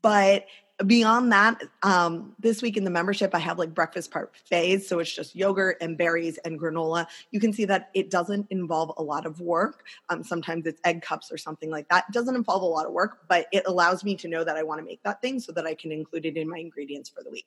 but 0.01 0.47
beyond 0.87 1.31
that, 1.33 1.63
um, 1.83 2.35
this 2.39 2.61
week 2.61 2.77
in 2.77 2.85
the 2.85 2.91
membership, 2.91 3.35
I 3.35 3.39
have 3.39 3.59
like 3.59 3.73
breakfast 3.73 4.11
parfaits. 4.11 4.85
So 4.85 4.99
it's 4.99 5.15
just 5.15 5.37
yogurt 5.37 5.77
and 5.81 5.97
berries 5.97 6.39
and 6.39 6.59
granola. 6.59 7.07
You 7.31 7.41
can 7.41 7.53
see 7.53 7.65
that 7.67 7.91
it 7.95 8.11
doesn't 8.11 8.47
involve 8.51 8.93
a 8.97 9.03
lot 9.03 9.25
of 9.25 9.41
work. 9.41 9.85
Um, 10.09 10.25
sometimes 10.25 10.67
it's 10.67 10.81
egg 10.85 11.03
cups 11.03 11.31
or 11.31 11.39
something 11.39 11.71
like 11.71 11.89
that. 11.91 12.07
It 12.09 12.13
doesn't 12.13 12.35
involve 12.35 12.63
a 12.63 12.67
lot 12.67 12.87
of 12.87 12.93
work, 12.93 13.21
but 13.29 13.47
it 13.53 13.63
allows 13.67 14.03
me 14.03 14.17
to 14.17 14.29
know 14.29 14.43
that 14.43 14.57
I 14.57 14.63
want 14.63 14.81
to 14.81 14.85
make 14.85 15.03
that 15.05 15.23
thing 15.23 15.39
so 15.39 15.53
that 15.53 15.67
I 15.67 15.75
can 15.75 15.93
include 15.93 16.27
it 16.27 16.37
in 16.37 16.49
my 16.49 16.59
ingredients 16.59 17.09
for 17.09 17.23
the 17.23 17.31
week. 17.31 17.47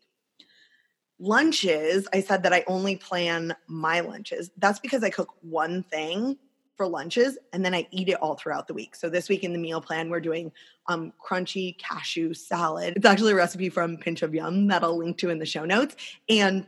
Lunches, 1.19 2.07
I 2.13 2.21
said 2.21 2.43
that 2.43 2.53
I 2.53 2.63
only 2.67 2.95
plan 2.95 3.55
my 3.67 4.01
lunches. 4.01 4.51
That's 4.57 4.79
because 4.79 5.03
I 5.03 5.09
cook 5.09 5.33
one 5.41 5.83
thing 5.83 6.37
for 6.77 6.87
lunches 6.87 7.37
and 7.51 7.65
then 7.65 7.73
I 7.73 7.87
eat 7.91 8.07
it 8.07 8.13
all 8.21 8.35
throughout 8.35 8.67
the 8.67 8.73
week. 8.73 8.95
So 8.95 9.09
this 9.09 9.27
week 9.27 9.43
in 9.43 9.51
the 9.51 9.59
meal 9.59 9.81
plan, 9.81 10.09
we're 10.09 10.21
doing 10.21 10.51
um, 10.85 11.11
crunchy 11.21 11.77
cashew 11.77 12.33
salad. 12.33 12.93
It's 12.95 13.05
actually 13.05 13.33
a 13.33 13.35
recipe 13.35 13.69
from 13.69 13.97
Pinch 13.97 14.21
of 14.21 14.33
Yum 14.33 14.67
that 14.67 14.83
I'll 14.83 14.97
link 14.97 15.17
to 15.17 15.29
in 15.29 15.39
the 15.39 15.45
show 15.45 15.65
notes. 15.65 15.95
And 16.29 16.65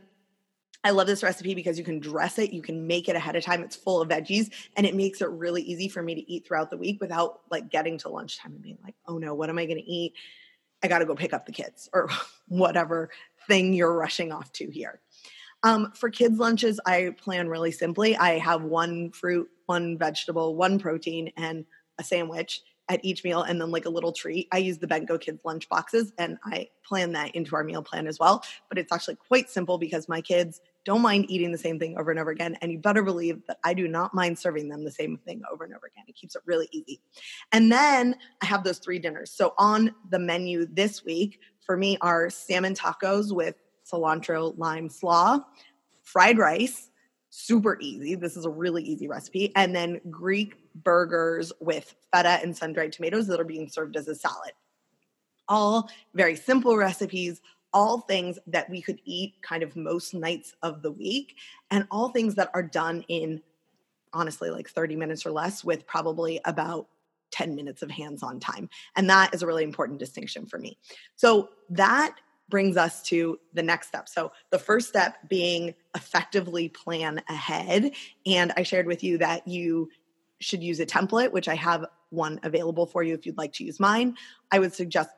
I 0.82 0.90
love 0.90 1.06
this 1.06 1.22
recipe 1.22 1.54
because 1.54 1.78
you 1.78 1.84
can 1.84 2.00
dress 2.00 2.38
it, 2.38 2.52
you 2.52 2.62
can 2.62 2.86
make 2.86 3.08
it 3.08 3.14
ahead 3.14 3.36
of 3.36 3.44
time. 3.44 3.62
It's 3.62 3.76
full 3.76 4.00
of 4.00 4.08
veggies 4.08 4.50
and 4.76 4.84
it 4.84 4.96
makes 4.96 5.20
it 5.20 5.28
really 5.28 5.62
easy 5.62 5.88
for 5.88 6.02
me 6.02 6.14
to 6.14 6.32
eat 6.32 6.46
throughout 6.46 6.70
the 6.70 6.76
week 6.76 7.00
without 7.00 7.40
like 7.50 7.70
getting 7.70 7.98
to 7.98 8.08
lunchtime 8.08 8.52
and 8.52 8.62
being 8.62 8.78
like, 8.82 8.94
oh 9.06 9.18
no, 9.18 9.34
what 9.34 9.48
am 9.48 9.58
I 9.58 9.66
going 9.66 9.78
to 9.78 9.90
eat? 9.90 10.14
I 10.82 10.88
got 10.88 11.00
to 11.00 11.04
go 11.04 11.14
pick 11.14 11.32
up 11.32 11.46
the 11.46 11.52
kids 11.52 11.88
or 11.92 12.08
whatever 12.48 13.10
thing 13.46 13.74
you're 13.74 13.94
rushing 13.94 14.32
off 14.32 14.52
to 14.54 14.70
here. 14.70 15.00
Um, 15.62 15.92
for 15.94 16.10
kids' 16.10 16.38
lunches, 16.38 16.80
I 16.86 17.14
plan 17.18 17.48
really 17.48 17.70
simply. 17.70 18.16
I 18.16 18.38
have 18.38 18.62
one 18.62 19.10
fruit, 19.10 19.48
one 19.66 19.98
vegetable, 19.98 20.56
one 20.56 20.78
protein, 20.78 21.32
and 21.36 21.64
a 21.98 22.04
sandwich 22.04 22.62
at 22.88 23.04
each 23.04 23.22
meal, 23.22 23.42
and 23.42 23.60
then 23.60 23.70
like 23.70 23.84
a 23.84 23.90
little 23.90 24.10
treat. 24.10 24.48
I 24.50 24.58
use 24.58 24.78
the 24.78 24.86
Bentgo 24.86 25.20
Kids 25.20 25.44
lunch 25.44 25.68
boxes, 25.68 26.12
and 26.18 26.38
I 26.44 26.68
plan 26.84 27.12
that 27.12 27.34
into 27.36 27.54
our 27.54 27.62
meal 27.62 27.82
plan 27.82 28.08
as 28.08 28.18
well. 28.18 28.42
But 28.68 28.78
it's 28.78 28.90
actually 28.90 29.16
quite 29.16 29.48
simple 29.48 29.78
because 29.78 30.08
my 30.08 30.20
kids 30.20 30.60
don't 30.84 31.02
mind 31.02 31.26
eating 31.28 31.52
the 31.52 31.58
same 31.58 31.78
thing 31.78 31.96
over 31.98 32.10
and 32.10 32.18
over 32.18 32.30
again. 32.30 32.56
And 32.60 32.72
you 32.72 32.78
better 32.78 33.02
believe 33.02 33.42
that 33.46 33.58
I 33.62 33.74
do 33.74 33.86
not 33.86 34.14
mind 34.14 34.38
serving 34.38 34.68
them 34.68 34.82
the 34.84 34.90
same 34.90 35.18
thing 35.18 35.42
over 35.52 35.64
and 35.64 35.74
over 35.74 35.86
again. 35.86 36.04
It 36.08 36.16
keeps 36.16 36.34
it 36.34 36.42
really 36.46 36.68
easy. 36.72 37.00
And 37.52 37.70
then 37.70 38.16
I 38.42 38.46
have 38.46 38.64
those 38.64 38.78
three 38.78 38.98
dinners. 38.98 39.30
So 39.30 39.54
on 39.58 39.94
the 40.08 40.18
menu 40.18 40.66
this 40.66 41.04
week 41.04 41.38
for 41.60 41.76
me 41.76 41.98
are 42.00 42.30
salmon 42.30 42.74
tacos 42.74 43.32
with 43.32 43.56
cilantro, 43.90 44.56
lime 44.58 44.88
slaw, 44.88 45.40
fried 46.02 46.38
rice, 46.38 46.90
super 47.30 47.78
easy. 47.80 48.14
This 48.14 48.36
is 48.36 48.44
a 48.44 48.50
really 48.50 48.82
easy 48.82 49.08
recipe. 49.08 49.52
And 49.56 49.74
then 49.74 50.00
Greek 50.10 50.56
burgers 50.74 51.52
with 51.60 51.94
feta 52.12 52.40
and 52.42 52.56
sun 52.56 52.72
dried 52.72 52.92
tomatoes 52.92 53.26
that 53.28 53.40
are 53.40 53.44
being 53.44 53.68
served 53.68 53.96
as 53.96 54.08
a 54.08 54.14
salad. 54.14 54.52
All 55.48 55.88
very 56.14 56.36
simple 56.36 56.76
recipes, 56.76 57.40
all 57.72 58.00
things 58.00 58.38
that 58.46 58.68
we 58.68 58.82
could 58.82 59.00
eat 59.04 59.34
kind 59.42 59.62
of 59.62 59.76
most 59.76 60.14
nights 60.14 60.54
of 60.62 60.82
the 60.82 60.90
week, 60.90 61.36
and 61.70 61.86
all 61.90 62.10
things 62.10 62.34
that 62.34 62.50
are 62.54 62.62
done 62.62 63.04
in 63.08 63.40
honestly 64.12 64.50
like 64.50 64.68
30 64.68 64.96
minutes 64.96 65.24
or 65.24 65.30
less 65.30 65.64
with 65.64 65.86
probably 65.86 66.40
about 66.44 66.88
10 67.30 67.54
minutes 67.54 67.82
of 67.82 67.90
hands 67.90 68.24
on 68.24 68.40
time. 68.40 68.68
And 68.96 69.08
that 69.08 69.32
is 69.32 69.42
a 69.42 69.46
really 69.46 69.62
important 69.62 70.00
distinction 70.00 70.46
for 70.46 70.58
me. 70.58 70.78
So 71.14 71.50
that 71.70 72.16
brings 72.50 72.76
us 72.76 73.02
to 73.04 73.38
the 73.54 73.62
next 73.62 73.88
step. 73.88 74.08
So, 74.08 74.32
the 74.50 74.58
first 74.58 74.88
step 74.88 75.16
being 75.28 75.74
effectively 75.94 76.68
plan 76.68 77.22
ahead. 77.28 77.92
And 78.26 78.52
I 78.56 78.62
shared 78.62 78.86
with 78.86 79.02
you 79.02 79.18
that 79.18 79.46
you 79.46 79.88
should 80.40 80.62
use 80.62 80.80
a 80.80 80.86
template, 80.86 81.32
which 81.32 81.48
I 81.48 81.54
have 81.54 81.86
one 82.10 82.40
available 82.42 82.86
for 82.86 83.02
you 83.02 83.14
if 83.14 83.24
you'd 83.24 83.38
like 83.38 83.52
to 83.54 83.64
use 83.64 83.78
mine. 83.78 84.16
I 84.50 84.58
would 84.58 84.74
suggest 84.74 85.10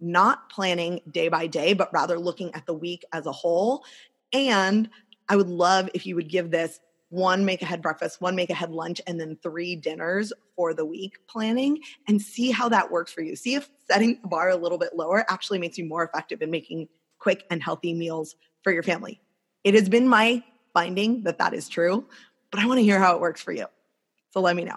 not 0.00 0.50
planning 0.50 1.00
day 1.10 1.28
by 1.28 1.46
day, 1.46 1.72
but 1.72 1.92
rather 1.92 2.18
looking 2.18 2.54
at 2.54 2.66
the 2.66 2.74
week 2.74 3.04
as 3.12 3.26
a 3.26 3.32
whole. 3.32 3.84
And 4.32 4.90
I 5.28 5.36
would 5.36 5.48
love 5.48 5.88
if 5.94 6.06
you 6.06 6.16
would 6.16 6.28
give 6.28 6.50
this 6.50 6.80
one 7.14 7.44
make 7.44 7.62
ahead 7.62 7.80
breakfast, 7.80 8.20
one 8.20 8.34
make 8.34 8.50
ahead 8.50 8.70
lunch, 8.70 9.00
and 9.06 9.20
then 9.20 9.38
three 9.42 9.76
dinners 9.76 10.32
for 10.56 10.74
the 10.74 10.84
week 10.84 11.18
planning 11.28 11.78
and 12.08 12.20
see 12.20 12.50
how 12.50 12.68
that 12.68 12.90
works 12.90 13.12
for 13.12 13.22
you. 13.22 13.36
See 13.36 13.54
if 13.54 13.70
setting 13.88 14.18
the 14.20 14.28
bar 14.28 14.50
a 14.50 14.56
little 14.56 14.78
bit 14.78 14.96
lower 14.96 15.24
actually 15.30 15.58
makes 15.58 15.78
you 15.78 15.84
more 15.84 16.04
effective 16.04 16.42
in 16.42 16.50
making 16.50 16.88
quick 17.18 17.44
and 17.50 17.62
healthy 17.62 17.94
meals 17.94 18.34
for 18.62 18.72
your 18.72 18.82
family. 18.82 19.20
It 19.62 19.74
has 19.74 19.88
been 19.88 20.08
my 20.08 20.42
finding 20.72 21.22
that 21.22 21.38
that 21.38 21.54
is 21.54 21.68
true, 21.68 22.04
but 22.50 22.60
I 22.60 22.66
want 22.66 22.78
to 22.78 22.84
hear 22.84 22.98
how 22.98 23.14
it 23.14 23.20
works 23.20 23.40
for 23.40 23.52
you. 23.52 23.66
So 24.32 24.40
let 24.40 24.56
me 24.56 24.64
know. 24.64 24.76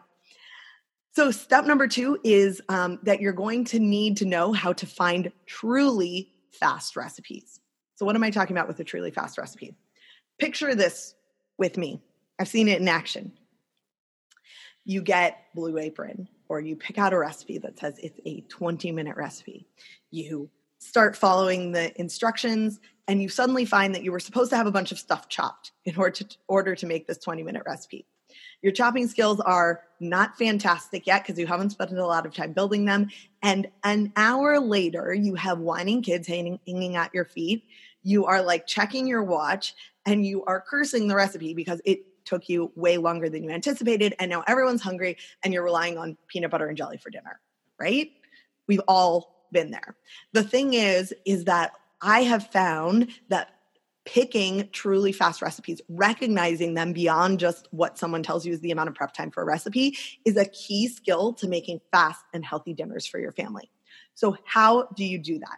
So, 1.15 1.31
step 1.31 1.65
number 1.65 1.87
two 1.87 2.19
is 2.23 2.61
um, 2.69 2.99
that 3.01 3.21
you're 3.21 3.33
going 3.33 3.65
to 3.65 3.79
need 3.79 4.17
to 4.17 4.25
know 4.25 4.53
how 4.53 4.71
to 4.73 4.85
find 4.85 5.31
truly 5.47 6.29
fast 6.51 6.95
recipes. 6.95 7.59
So, 7.95 8.05
what 8.05 8.15
am 8.15 8.21
I 8.21 8.29
talking 8.29 8.55
about 8.55 8.67
with 8.67 8.79
a 8.79 8.83
truly 8.83 9.09
fast 9.09 9.39
recipe? 9.39 9.75
Picture 10.37 10.75
this 10.75 11.15
with 11.57 11.75
me. 11.75 11.99
I've 12.39 12.47
seen 12.47 12.67
it 12.67 12.81
in 12.81 12.87
action. 12.87 13.31
You 14.85 15.01
get 15.01 15.45
Blue 15.53 15.77
Apron, 15.77 16.29
or 16.47 16.59
you 16.59 16.75
pick 16.75 16.97
out 16.97 17.13
a 17.13 17.17
recipe 17.17 17.57
that 17.57 17.77
says 17.79 17.99
it's 18.01 18.19
a 18.25 18.41
20 18.41 18.91
minute 18.91 19.17
recipe. 19.17 19.67
You 20.11 20.49
start 20.79 21.15
following 21.15 21.71
the 21.71 21.99
instructions, 21.99 22.79
and 23.07 23.21
you 23.21 23.29
suddenly 23.29 23.65
find 23.65 23.93
that 23.95 24.03
you 24.03 24.11
were 24.11 24.19
supposed 24.19 24.51
to 24.51 24.57
have 24.57 24.67
a 24.67 24.71
bunch 24.71 24.91
of 24.91 24.99
stuff 24.99 25.27
chopped 25.27 25.71
in 25.85 25.95
order 25.97 26.11
to, 26.11 26.37
order 26.47 26.75
to 26.75 26.85
make 26.85 27.07
this 27.07 27.17
20 27.17 27.43
minute 27.43 27.63
recipe. 27.65 28.05
Your 28.61 28.71
chopping 28.71 29.07
skills 29.07 29.39
are 29.39 29.81
not 29.99 30.37
fantastic 30.37 31.05
yet 31.05 31.23
because 31.23 31.39
you 31.39 31.47
haven't 31.47 31.71
spent 31.71 31.91
a 31.91 32.05
lot 32.05 32.25
of 32.25 32.33
time 32.33 32.53
building 32.53 32.85
them. 32.85 33.09
And 33.43 33.67
an 33.83 34.11
hour 34.15 34.59
later, 34.59 35.13
you 35.13 35.35
have 35.35 35.59
whining 35.59 36.01
kids 36.01 36.27
hanging, 36.27 36.59
hanging 36.67 36.95
at 36.95 37.13
your 37.13 37.25
feet. 37.25 37.65
You 38.03 38.25
are 38.25 38.41
like 38.41 38.67
checking 38.67 39.07
your 39.07 39.23
watch 39.23 39.75
and 40.05 40.25
you 40.25 40.43
are 40.45 40.63
cursing 40.67 41.07
the 41.07 41.15
recipe 41.15 41.53
because 41.53 41.81
it 41.85 41.99
took 42.27 42.47
you 42.49 42.71
way 42.75 42.97
longer 42.97 43.29
than 43.29 43.43
you 43.43 43.49
anticipated. 43.49 44.13
And 44.19 44.29
now 44.29 44.43
everyone's 44.47 44.81
hungry 44.81 45.17
and 45.43 45.53
you're 45.53 45.63
relying 45.63 45.97
on 45.97 46.17
peanut 46.27 46.51
butter 46.51 46.67
and 46.67 46.77
jelly 46.77 46.97
for 46.97 47.09
dinner, 47.09 47.39
right? 47.79 48.11
We've 48.67 48.81
all 48.87 49.47
been 49.51 49.71
there. 49.71 49.95
The 50.33 50.43
thing 50.43 50.73
is, 50.73 51.13
is 51.25 51.45
that 51.45 51.71
I 52.01 52.21
have 52.23 52.47
found 52.47 53.09
that 53.29 53.49
picking 54.05 54.69
truly 54.71 55.11
fast 55.11 55.41
recipes, 55.41 55.81
recognizing 55.89 56.73
them 56.73 56.93
beyond 56.93 57.39
just 57.39 57.67
what 57.71 57.97
someone 57.97 58.23
tells 58.23 58.45
you 58.45 58.53
is 58.53 58.61
the 58.61 58.71
amount 58.71 58.87
of 58.87 58.95
prep 58.95 59.13
time 59.13 59.31
for 59.31 59.43
a 59.43 59.45
recipe, 59.45 59.97
is 60.23 60.37
a 60.37 60.45
key 60.45 60.87
skill 60.87 61.33
to 61.33 61.47
making 61.47 61.81
fast 61.91 62.23
and 62.33 62.45
healthy 62.45 62.73
dinners 62.73 63.05
for 63.05 63.19
your 63.19 63.33
family. 63.33 63.69
So, 64.15 64.37
how 64.45 64.87
do 64.95 65.03
you 65.03 65.19
do 65.19 65.39
that? 65.39 65.57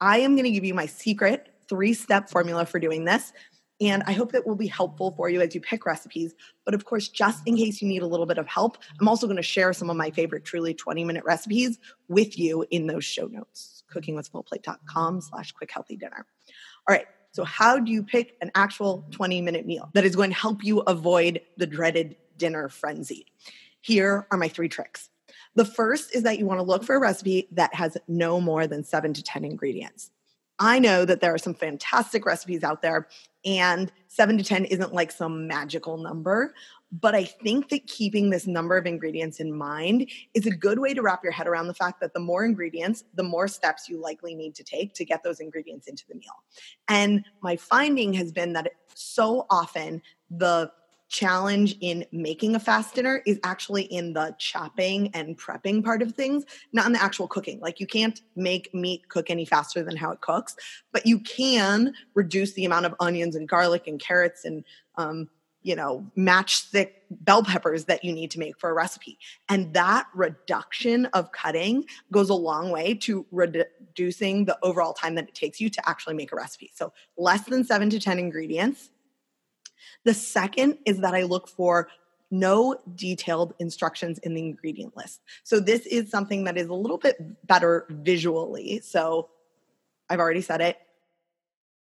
I 0.00 0.18
am 0.18 0.34
going 0.34 0.44
to 0.44 0.50
give 0.50 0.64
you 0.64 0.74
my 0.74 0.86
secret 0.86 1.48
three 1.68 1.94
step 1.94 2.28
formula 2.28 2.66
for 2.66 2.80
doing 2.80 3.04
this. 3.04 3.32
And 3.80 4.02
I 4.06 4.12
hope 4.12 4.32
that 4.32 4.46
will 4.46 4.56
be 4.56 4.66
helpful 4.66 5.12
for 5.12 5.28
you 5.28 5.40
as 5.40 5.54
you 5.54 5.60
pick 5.60 5.84
recipes. 5.84 6.34
But 6.64 6.74
of 6.74 6.84
course, 6.84 7.08
just 7.08 7.46
in 7.46 7.56
case 7.56 7.82
you 7.82 7.88
need 7.88 8.02
a 8.02 8.06
little 8.06 8.24
bit 8.24 8.38
of 8.38 8.46
help, 8.46 8.78
I'm 9.00 9.08
also 9.08 9.26
going 9.26 9.36
to 9.36 9.42
share 9.42 9.72
some 9.72 9.90
of 9.90 9.96
my 9.96 10.10
favorite 10.10 10.44
truly 10.44 10.72
20 10.72 11.04
minute 11.04 11.24
recipes 11.24 11.78
with 12.08 12.38
you 12.38 12.64
in 12.70 12.86
those 12.86 13.04
show 13.04 13.26
notes, 13.26 13.84
cookingwithfullplate.com 13.92 15.20
slash 15.20 15.52
quick 15.52 15.70
healthy 15.70 15.96
dinner. 15.96 16.24
All 16.88 16.94
right. 16.94 17.06
So, 17.32 17.44
how 17.44 17.78
do 17.78 17.92
you 17.92 18.02
pick 18.02 18.36
an 18.40 18.50
actual 18.54 19.06
20 19.10 19.42
minute 19.42 19.66
meal 19.66 19.90
that 19.92 20.06
is 20.06 20.16
going 20.16 20.30
to 20.30 20.36
help 20.36 20.64
you 20.64 20.80
avoid 20.80 21.42
the 21.58 21.66
dreaded 21.66 22.16
dinner 22.38 22.70
frenzy? 22.70 23.26
Here 23.82 24.26
are 24.30 24.38
my 24.38 24.48
three 24.48 24.70
tricks. 24.70 25.10
The 25.54 25.64
first 25.64 26.14
is 26.14 26.22
that 26.22 26.38
you 26.38 26.46
want 26.46 26.60
to 26.60 26.64
look 26.64 26.82
for 26.82 26.94
a 26.94 27.00
recipe 27.00 27.48
that 27.52 27.74
has 27.74 27.96
no 28.08 28.40
more 28.40 28.66
than 28.66 28.84
seven 28.84 29.12
to 29.14 29.22
10 29.22 29.44
ingredients. 29.44 30.10
I 30.58 30.78
know 30.78 31.04
that 31.04 31.20
there 31.20 31.34
are 31.34 31.38
some 31.38 31.54
fantastic 31.54 32.24
recipes 32.24 32.64
out 32.64 32.82
there, 32.82 33.08
and 33.44 33.92
seven 34.08 34.38
to 34.38 34.44
10 34.44 34.64
isn't 34.66 34.94
like 34.94 35.12
some 35.12 35.46
magical 35.46 35.98
number. 35.98 36.54
But 36.92 37.14
I 37.14 37.24
think 37.24 37.68
that 37.70 37.86
keeping 37.88 38.30
this 38.30 38.46
number 38.46 38.76
of 38.76 38.86
ingredients 38.86 39.40
in 39.40 39.52
mind 39.52 40.08
is 40.34 40.46
a 40.46 40.50
good 40.50 40.78
way 40.78 40.94
to 40.94 41.02
wrap 41.02 41.22
your 41.22 41.32
head 41.32 41.48
around 41.48 41.66
the 41.66 41.74
fact 41.74 42.00
that 42.00 42.14
the 42.14 42.20
more 42.20 42.44
ingredients, 42.44 43.04
the 43.14 43.24
more 43.24 43.48
steps 43.48 43.88
you 43.88 44.00
likely 44.00 44.34
need 44.34 44.54
to 44.54 44.64
take 44.64 44.94
to 44.94 45.04
get 45.04 45.22
those 45.22 45.40
ingredients 45.40 45.88
into 45.88 46.04
the 46.08 46.14
meal. 46.14 46.44
And 46.88 47.24
my 47.42 47.56
finding 47.56 48.12
has 48.14 48.32
been 48.32 48.52
that 48.52 48.70
so 48.94 49.46
often 49.50 50.00
the 50.30 50.70
challenge 51.16 51.76
in 51.80 52.04
making 52.12 52.54
a 52.54 52.60
fast 52.60 52.94
dinner 52.94 53.22
is 53.24 53.40
actually 53.42 53.84
in 53.84 54.12
the 54.12 54.34
chopping 54.38 55.08
and 55.14 55.38
prepping 55.38 55.82
part 55.82 56.02
of 56.02 56.12
things, 56.12 56.44
not 56.72 56.86
in 56.86 56.92
the 56.92 57.02
actual 57.02 57.26
cooking. 57.26 57.58
Like 57.60 57.80
you 57.80 57.86
can't 57.86 58.20
make 58.34 58.72
meat 58.74 59.08
cook 59.08 59.30
any 59.30 59.46
faster 59.46 59.82
than 59.82 59.96
how 59.96 60.10
it 60.10 60.20
cooks, 60.20 60.54
but 60.92 61.06
you 61.06 61.18
can 61.20 61.94
reduce 62.14 62.52
the 62.52 62.66
amount 62.66 62.84
of 62.84 62.94
onions 63.00 63.34
and 63.34 63.48
garlic 63.48 63.86
and 63.86 63.98
carrots 63.98 64.44
and 64.44 64.62
um, 64.96 65.30
you 65.62 65.74
know, 65.74 66.06
matchstick 66.16 66.90
bell 67.10 67.42
peppers 67.42 67.86
that 67.86 68.04
you 68.04 68.12
need 68.12 68.30
to 68.30 68.38
make 68.38 68.56
for 68.56 68.70
a 68.70 68.72
recipe. 68.72 69.18
And 69.48 69.74
that 69.74 70.06
reduction 70.14 71.06
of 71.06 71.32
cutting 71.32 71.86
goes 72.12 72.30
a 72.30 72.34
long 72.34 72.70
way 72.70 72.94
to 72.94 73.26
reducing 73.32 74.44
the 74.44 74.56
overall 74.62 74.92
time 74.92 75.16
that 75.16 75.28
it 75.28 75.34
takes 75.34 75.60
you 75.60 75.68
to 75.70 75.88
actually 75.88 76.14
make 76.14 76.30
a 76.30 76.36
recipe. 76.36 76.70
So, 76.72 76.92
less 77.16 77.46
than 77.46 77.64
seven 77.64 77.90
to 77.90 77.98
10 77.98 78.20
ingredients. 78.20 78.90
The 80.06 80.14
second 80.14 80.78
is 80.86 81.00
that 81.00 81.14
I 81.14 81.24
look 81.24 81.48
for 81.48 81.88
no 82.30 82.76
detailed 82.94 83.54
instructions 83.58 84.18
in 84.20 84.34
the 84.34 84.40
ingredient 84.40 84.96
list. 84.96 85.20
So, 85.42 85.60
this 85.60 85.84
is 85.84 86.10
something 86.10 86.44
that 86.44 86.56
is 86.56 86.68
a 86.68 86.74
little 86.74 86.96
bit 86.96 87.18
better 87.46 87.86
visually. 87.90 88.80
So, 88.84 89.28
I've 90.08 90.20
already 90.20 90.40
said 90.40 90.60
it 90.60 90.78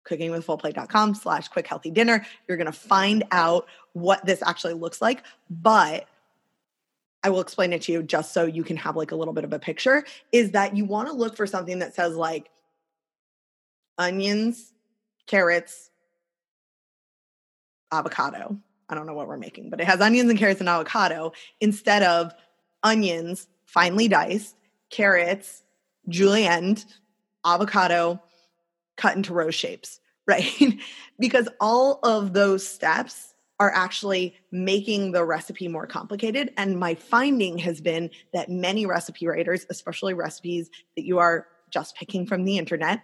cookingwithfullplate.com 0.07 1.15
slash 1.15 1.47
quick 1.47 1.65
healthy 1.65 1.89
dinner. 1.89 2.25
You're 2.47 2.57
going 2.57 2.65
to 2.65 2.71
find 2.71 3.23
out 3.31 3.67
what 3.93 4.23
this 4.25 4.43
actually 4.43 4.73
looks 4.73 5.01
like, 5.01 5.23
but 5.49 6.07
I 7.23 7.29
will 7.29 7.41
explain 7.41 7.73
it 7.73 7.83
to 7.83 7.93
you 7.93 8.03
just 8.03 8.33
so 8.33 8.45
you 8.45 8.63
can 8.63 8.77
have 8.77 8.95
like 8.95 9.11
a 9.11 9.15
little 9.15 9.33
bit 9.33 9.45
of 9.45 9.53
a 9.53 9.59
picture 9.59 10.03
is 10.31 10.51
that 10.51 10.75
you 10.75 10.85
want 10.85 11.07
to 11.07 11.13
look 11.13 11.37
for 11.37 11.47
something 11.47 11.79
that 11.79 11.95
says 11.95 12.15
like 12.15 12.49
onions, 13.97 14.73
carrots, 15.25 15.89
avocado. 17.93 18.57
I 18.89 18.95
don't 18.95 19.05
know 19.05 19.13
what 19.13 19.27
we're 19.27 19.37
making, 19.37 19.69
but 19.69 19.79
it 19.79 19.87
has 19.87 20.01
onions 20.01 20.29
and 20.29 20.37
carrots 20.37 20.59
and 20.59 20.69
avocado 20.69 21.31
instead 21.61 22.03
of 22.03 22.33
onions 22.83 23.47
finely 23.65 24.07
diced, 24.07 24.55
carrots, 24.89 25.63
julienne, 26.09 26.77
avocado, 27.45 28.21
cut 28.97 29.15
into 29.15 29.33
rose 29.33 29.55
shapes, 29.55 29.99
right? 30.27 30.79
because 31.19 31.49
all 31.59 31.99
of 32.03 32.33
those 32.33 32.65
steps 32.67 33.33
are 33.59 33.71
actually 33.71 34.35
making 34.51 35.11
the 35.11 35.23
recipe 35.23 35.67
more 35.67 35.87
complicated. 35.87 36.51
And 36.57 36.79
my 36.79 36.95
finding 36.95 37.57
has 37.59 37.81
been 37.81 38.09
that 38.33 38.49
many 38.49 38.85
recipe 38.85 39.27
writers, 39.27 39.65
especially 39.69 40.13
recipes 40.13 40.69
that 40.95 41.05
you 41.05 41.19
are 41.19 41.47
just 41.69 41.95
picking 41.95 42.25
from 42.25 42.45
the 42.45 42.57
internet, 42.57 43.03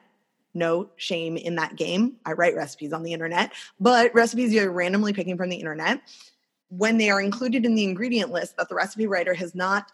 no 0.53 0.89
shame 0.95 1.37
in 1.37 1.55
that 1.55 1.75
game. 1.75 2.15
I 2.25 2.33
write 2.33 2.55
recipes 2.55 2.93
on 2.93 3.03
the 3.03 3.13
internet, 3.13 3.53
but 3.79 4.13
recipes 4.13 4.53
you're 4.53 4.71
randomly 4.71 5.13
picking 5.13 5.37
from 5.37 5.49
the 5.49 5.57
internet, 5.57 6.01
when 6.69 6.97
they 6.97 7.09
are 7.09 7.21
included 7.21 7.65
in 7.65 7.75
the 7.75 7.83
ingredient 7.83 8.31
list 8.31 8.57
that 8.57 8.69
the 8.69 8.75
recipe 8.75 9.07
writer 9.07 9.33
has 9.33 9.55
not 9.55 9.91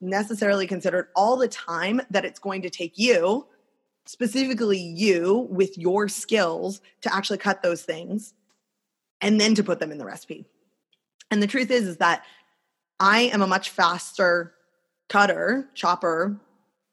necessarily 0.00 0.66
considered 0.66 1.08
all 1.14 1.36
the 1.36 1.48
time 1.48 2.00
that 2.10 2.24
it's 2.24 2.38
going 2.38 2.62
to 2.62 2.70
take 2.70 2.98
you 2.98 3.46
specifically 4.06 4.78
you 4.78 5.48
with 5.50 5.76
your 5.76 6.08
skills 6.08 6.80
to 7.00 7.14
actually 7.14 7.38
cut 7.38 7.62
those 7.62 7.82
things 7.82 8.34
and 9.20 9.40
then 9.40 9.54
to 9.54 9.64
put 9.64 9.80
them 9.80 9.90
in 9.90 9.98
the 9.98 10.04
recipe. 10.04 10.46
And 11.30 11.42
the 11.42 11.46
truth 11.46 11.70
is 11.70 11.86
is 11.86 11.96
that 11.98 12.24
I 13.00 13.22
am 13.22 13.42
a 13.42 13.46
much 13.46 13.70
faster 13.70 14.54
cutter, 15.08 15.68
chopper, 15.74 16.36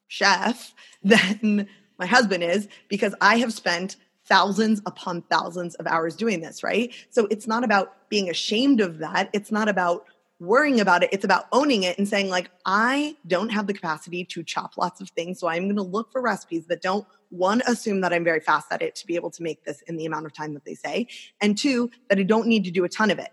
chef 0.08 0.74
than 1.02 1.68
my 1.98 2.06
husband 2.06 2.42
is 2.42 2.68
because 2.88 3.14
I 3.20 3.36
have 3.38 3.52
spent 3.52 3.96
thousands 4.26 4.80
upon 4.86 5.22
thousands 5.22 5.74
of 5.76 5.86
hours 5.86 6.16
doing 6.16 6.40
this, 6.40 6.62
right? 6.62 6.92
So 7.10 7.26
it's 7.30 7.46
not 7.46 7.64
about 7.64 8.08
being 8.08 8.30
ashamed 8.30 8.80
of 8.80 8.98
that. 8.98 9.28
It's 9.32 9.52
not 9.52 9.68
about 9.68 10.06
worrying 10.40 10.80
about 10.80 11.02
it. 11.02 11.10
It's 11.12 11.24
about 11.24 11.46
owning 11.52 11.84
it 11.84 11.98
and 11.98 12.08
saying, 12.08 12.28
like, 12.28 12.50
I 12.66 13.16
don't 13.26 13.50
have 13.50 13.66
the 13.66 13.74
capacity 13.74 14.24
to 14.24 14.42
chop 14.42 14.76
lots 14.76 15.00
of 15.00 15.10
things. 15.10 15.38
So 15.38 15.46
I'm 15.46 15.64
going 15.64 15.76
to 15.76 15.82
look 15.82 16.10
for 16.10 16.20
recipes 16.20 16.66
that 16.66 16.82
don't, 16.82 17.06
one, 17.30 17.62
assume 17.66 18.00
that 18.00 18.12
I'm 18.12 18.24
very 18.24 18.40
fast 18.40 18.66
at 18.70 18.82
it 18.82 18.94
to 18.96 19.06
be 19.06 19.14
able 19.14 19.30
to 19.30 19.42
make 19.42 19.64
this 19.64 19.82
in 19.82 19.96
the 19.96 20.06
amount 20.06 20.26
of 20.26 20.32
time 20.32 20.54
that 20.54 20.64
they 20.64 20.74
say, 20.74 21.08
and 21.40 21.56
two, 21.56 21.90
that 22.08 22.18
I 22.18 22.22
don't 22.22 22.46
need 22.46 22.64
to 22.64 22.70
do 22.70 22.84
a 22.84 22.88
ton 22.88 23.10
of 23.10 23.18
it. 23.18 23.30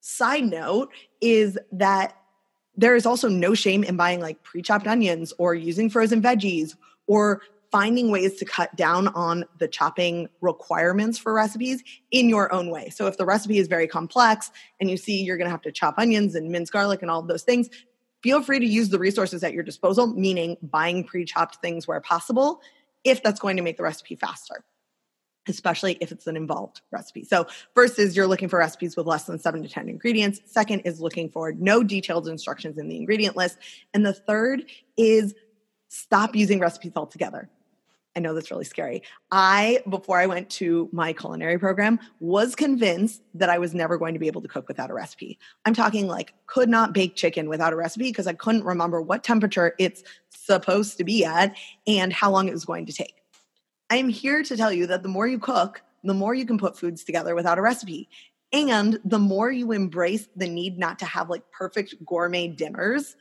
Side 0.00 0.44
note 0.44 0.90
is 1.20 1.58
that 1.72 2.16
there 2.76 2.94
is 2.94 3.06
also 3.06 3.28
no 3.28 3.54
shame 3.54 3.82
in 3.82 3.96
buying 3.96 4.20
like 4.20 4.42
pre 4.42 4.62
chopped 4.62 4.86
onions 4.86 5.32
or 5.38 5.54
using 5.54 5.88
frozen 5.88 6.22
veggies 6.22 6.76
or 7.06 7.40
finding 7.76 8.10
ways 8.10 8.36
to 8.36 8.44
cut 8.46 8.74
down 8.74 9.06
on 9.08 9.44
the 9.58 9.68
chopping 9.68 10.30
requirements 10.40 11.18
for 11.18 11.34
recipes 11.34 11.84
in 12.10 12.26
your 12.26 12.50
own 12.50 12.70
way. 12.70 12.88
So 12.88 13.06
if 13.06 13.18
the 13.18 13.26
recipe 13.26 13.58
is 13.58 13.68
very 13.68 13.86
complex 13.86 14.50
and 14.80 14.88
you 14.88 14.96
see 14.96 15.22
you're 15.22 15.36
going 15.36 15.44
to 15.44 15.50
have 15.50 15.60
to 15.60 15.70
chop 15.70 15.96
onions 15.98 16.34
and 16.34 16.50
mince 16.50 16.70
garlic 16.70 17.02
and 17.02 17.10
all 17.10 17.20
those 17.20 17.42
things, 17.42 17.68
feel 18.22 18.40
free 18.40 18.60
to 18.60 18.64
use 18.64 18.88
the 18.88 18.98
resources 18.98 19.44
at 19.44 19.52
your 19.52 19.62
disposal, 19.62 20.06
meaning 20.06 20.56
buying 20.62 21.04
pre 21.04 21.26
chopped 21.26 21.56
things 21.56 21.86
where 21.86 22.00
possible, 22.00 22.62
if 23.04 23.22
that's 23.22 23.38
going 23.38 23.58
to 23.58 23.62
make 23.62 23.76
the 23.76 23.82
recipe 23.82 24.16
faster 24.16 24.64
especially 25.48 25.96
if 26.00 26.10
it's 26.10 26.26
an 26.26 26.36
involved 26.36 26.80
recipe. 26.90 27.22
So, 27.22 27.46
first 27.72 28.00
is 28.00 28.16
you're 28.16 28.26
looking 28.26 28.48
for 28.48 28.58
recipes 28.58 28.96
with 28.96 29.06
less 29.06 29.26
than 29.26 29.38
seven 29.38 29.62
to 29.62 29.68
10 29.68 29.88
ingredients. 29.88 30.40
Second 30.44 30.80
is 30.80 31.00
looking 31.00 31.30
for 31.30 31.52
no 31.52 31.84
detailed 31.84 32.26
instructions 32.26 32.78
in 32.78 32.88
the 32.88 32.96
ingredient 32.96 33.36
list. 33.36 33.58
And 33.94 34.04
the 34.04 34.12
third 34.12 34.64
is 34.96 35.36
stop 35.88 36.34
using 36.34 36.58
recipes 36.58 36.94
altogether. 36.96 37.48
I 38.16 38.20
know 38.20 38.32
that's 38.32 38.50
really 38.50 38.64
scary. 38.64 39.02
I, 39.30 39.82
before 39.90 40.18
I 40.18 40.26
went 40.26 40.48
to 40.50 40.88
my 40.90 41.12
culinary 41.12 41.58
program, 41.58 42.00
was 42.18 42.54
convinced 42.54 43.22
that 43.34 43.50
I 43.50 43.58
was 43.58 43.74
never 43.74 43.98
going 43.98 44.14
to 44.14 44.18
be 44.18 44.26
able 44.26 44.40
to 44.40 44.48
cook 44.48 44.68
without 44.68 44.90
a 44.90 44.94
recipe. 44.94 45.38
I'm 45.66 45.74
talking 45.74 46.06
like 46.06 46.32
could 46.46 46.70
not 46.70 46.94
bake 46.94 47.14
chicken 47.14 47.46
without 47.46 47.74
a 47.74 47.76
recipe 47.76 48.04
because 48.04 48.26
I 48.26 48.32
couldn't 48.32 48.64
remember 48.64 49.02
what 49.02 49.22
temperature 49.22 49.74
it's 49.78 50.02
supposed 50.30 50.96
to 50.96 51.04
be 51.04 51.26
at 51.26 51.54
and 51.86 52.10
how 52.10 52.30
long 52.30 52.48
it 52.48 52.54
was 52.54 52.64
going 52.64 52.86
to 52.86 52.92
take. 52.92 53.16
I 53.90 53.96
am 53.96 54.08
here 54.08 54.42
to 54.42 54.56
tell 54.56 54.72
you 54.72 54.86
that 54.86 55.02
the 55.02 55.08
more 55.10 55.26
you 55.26 55.38
cook, 55.38 55.82
the 56.02 56.14
more 56.14 56.34
you 56.34 56.46
can 56.46 56.58
put 56.58 56.78
foods 56.78 57.04
together 57.04 57.34
without 57.34 57.58
a 57.58 57.62
recipe. 57.62 58.08
And 58.52 58.98
the 59.04 59.18
more 59.18 59.50
you 59.50 59.72
embrace 59.72 60.28
the 60.34 60.48
need 60.48 60.78
not 60.78 60.98
to 61.00 61.04
have 61.04 61.28
like 61.28 61.42
perfect 61.50 61.94
gourmet 62.06 62.48
dinners, 62.48 63.16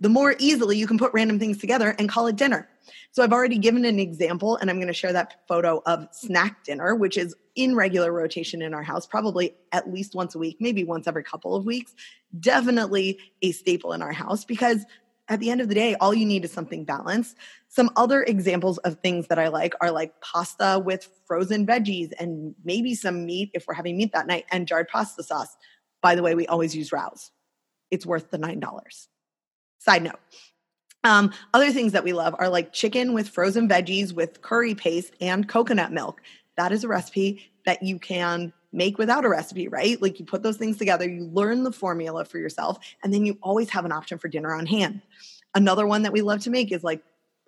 the 0.00 0.08
more 0.10 0.34
easily 0.38 0.76
you 0.76 0.86
can 0.86 0.98
put 0.98 1.14
random 1.14 1.38
things 1.38 1.58
together 1.58 1.94
and 1.98 2.08
call 2.08 2.26
it 2.26 2.36
dinner. 2.36 2.68
So 3.14 3.22
I've 3.22 3.32
already 3.32 3.58
given 3.58 3.84
an 3.84 4.00
example, 4.00 4.56
and 4.56 4.68
I'm 4.68 4.78
going 4.78 4.88
to 4.88 4.92
share 4.92 5.12
that 5.12 5.46
photo 5.46 5.80
of 5.86 6.08
snack 6.10 6.64
dinner, 6.64 6.96
which 6.96 7.16
is 7.16 7.32
in 7.54 7.76
regular 7.76 8.10
rotation 8.10 8.60
in 8.60 8.74
our 8.74 8.82
house, 8.82 9.06
probably 9.06 9.54
at 9.70 9.88
least 9.88 10.16
once 10.16 10.34
a 10.34 10.38
week, 10.40 10.56
maybe 10.58 10.82
once 10.82 11.06
every 11.06 11.22
couple 11.22 11.54
of 11.54 11.64
weeks. 11.64 11.94
Definitely 12.40 13.20
a 13.40 13.52
staple 13.52 13.92
in 13.92 14.02
our 14.02 14.10
house 14.10 14.44
because 14.44 14.84
at 15.28 15.38
the 15.38 15.48
end 15.48 15.60
of 15.60 15.68
the 15.68 15.76
day, 15.76 15.94
all 16.00 16.12
you 16.12 16.26
need 16.26 16.44
is 16.44 16.50
something 16.50 16.84
balanced. 16.84 17.36
Some 17.68 17.88
other 17.94 18.24
examples 18.24 18.78
of 18.78 18.98
things 18.98 19.28
that 19.28 19.38
I 19.38 19.46
like 19.46 19.74
are 19.80 19.92
like 19.92 20.20
pasta 20.20 20.82
with 20.84 21.08
frozen 21.24 21.64
veggies 21.64 22.10
and 22.18 22.56
maybe 22.64 22.96
some 22.96 23.24
meat 23.24 23.52
if 23.54 23.68
we're 23.68 23.74
having 23.74 23.96
meat 23.96 24.12
that 24.12 24.26
night 24.26 24.46
and 24.50 24.66
jarred 24.66 24.88
pasta 24.88 25.22
sauce. 25.22 25.56
By 26.02 26.16
the 26.16 26.22
way, 26.24 26.34
we 26.34 26.48
always 26.48 26.74
use 26.74 26.90
Rao's. 26.90 27.30
It's 27.92 28.04
worth 28.04 28.32
the 28.32 28.38
$9. 28.38 29.06
Side 29.78 30.02
note. 30.02 30.18
Um, 31.04 31.32
other 31.52 31.70
things 31.70 31.92
that 31.92 32.02
we 32.02 32.14
love 32.14 32.34
are 32.38 32.48
like 32.48 32.72
chicken 32.72 33.12
with 33.12 33.28
frozen 33.28 33.68
veggies 33.68 34.12
with 34.12 34.40
curry 34.40 34.74
paste 34.74 35.14
and 35.20 35.46
coconut 35.46 35.92
milk. 35.92 36.22
That 36.56 36.72
is 36.72 36.82
a 36.82 36.88
recipe 36.88 37.52
that 37.66 37.82
you 37.82 37.98
can 37.98 38.52
make 38.72 38.98
without 38.98 39.24
a 39.24 39.28
recipe, 39.28 39.68
right? 39.68 40.00
Like 40.00 40.18
you 40.18 40.24
put 40.24 40.42
those 40.42 40.56
things 40.56 40.78
together, 40.78 41.08
you 41.08 41.24
learn 41.26 41.62
the 41.62 41.72
formula 41.72 42.24
for 42.24 42.38
yourself, 42.38 42.78
and 43.02 43.12
then 43.12 43.24
you 43.24 43.38
always 43.42 43.70
have 43.70 43.84
an 43.84 43.92
option 43.92 44.18
for 44.18 44.28
dinner 44.28 44.52
on 44.52 44.66
hand. 44.66 45.02
Another 45.54 45.86
one 45.86 46.02
that 46.02 46.12
we 46.12 46.22
love 46.22 46.40
to 46.40 46.50
make 46.50 46.72
is 46.72 46.82
like 46.82 47.02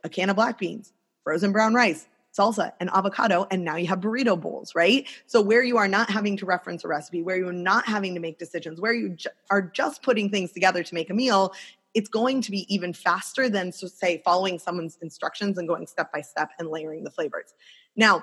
a 0.04 0.08
can 0.08 0.30
of 0.30 0.36
black 0.36 0.58
beans, 0.58 0.92
frozen 1.24 1.50
brown 1.50 1.74
rice, 1.74 2.06
salsa, 2.36 2.72
and 2.78 2.90
avocado, 2.90 3.46
and 3.50 3.64
now 3.64 3.76
you 3.76 3.86
have 3.86 4.00
burrito 4.00 4.40
bowls, 4.40 4.74
right? 4.74 5.08
So 5.26 5.40
where 5.40 5.64
you 5.64 5.78
are 5.78 5.88
not 5.88 6.10
having 6.10 6.36
to 6.36 6.46
reference 6.46 6.84
a 6.84 6.88
recipe, 6.88 7.22
where 7.22 7.36
you're 7.36 7.52
not 7.52 7.86
having 7.86 8.14
to 8.14 8.20
make 8.20 8.38
decisions, 8.38 8.80
where 8.80 8.92
you 8.92 9.16
are 9.50 9.62
just 9.62 10.02
putting 10.02 10.30
things 10.30 10.52
together 10.52 10.82
to 10.82 10.94
make 10.94 11.10
a 11.10 11.14
meal, 11.14 11.52
it's 11.96 12.10
going 12.10 12.42
to 12.42 12.50
be 12.50 12.72
even 12.72 12.92
faster 12.92 13.48
than 13.48 13.72
so 13.72 13.86
say 13.86 14.20
following 14.22 14.58
someone's 14.58 14.98
instructions 15.00 15.56
and 15.56 15.66
going 15.66 15.86
step 15.86 16.12
by 16.12 16.20
step 16.20 16.50
and 16.58 16.68
layering 16.68 17.02
the 17.04 17.10
flavors. 17.10 17.54
Now, 17.96 18.22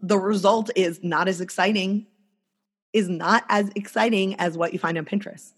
the 0.00 0.18
result 0.18 0.70
is 0.74 1.04
not 1.04 1.28
as 1.28 1.42
exciting 1.42 2.06
is 2.94 3.10
not 3.10 3.44
as 3.50 3.70
exciting 3.74 4.34
as 4.36 4.56
what 4.56 4.72
you 4.72 4.78
find 4.78 4.96
on 4.96 5.04
Pinterest. 5.04 5.52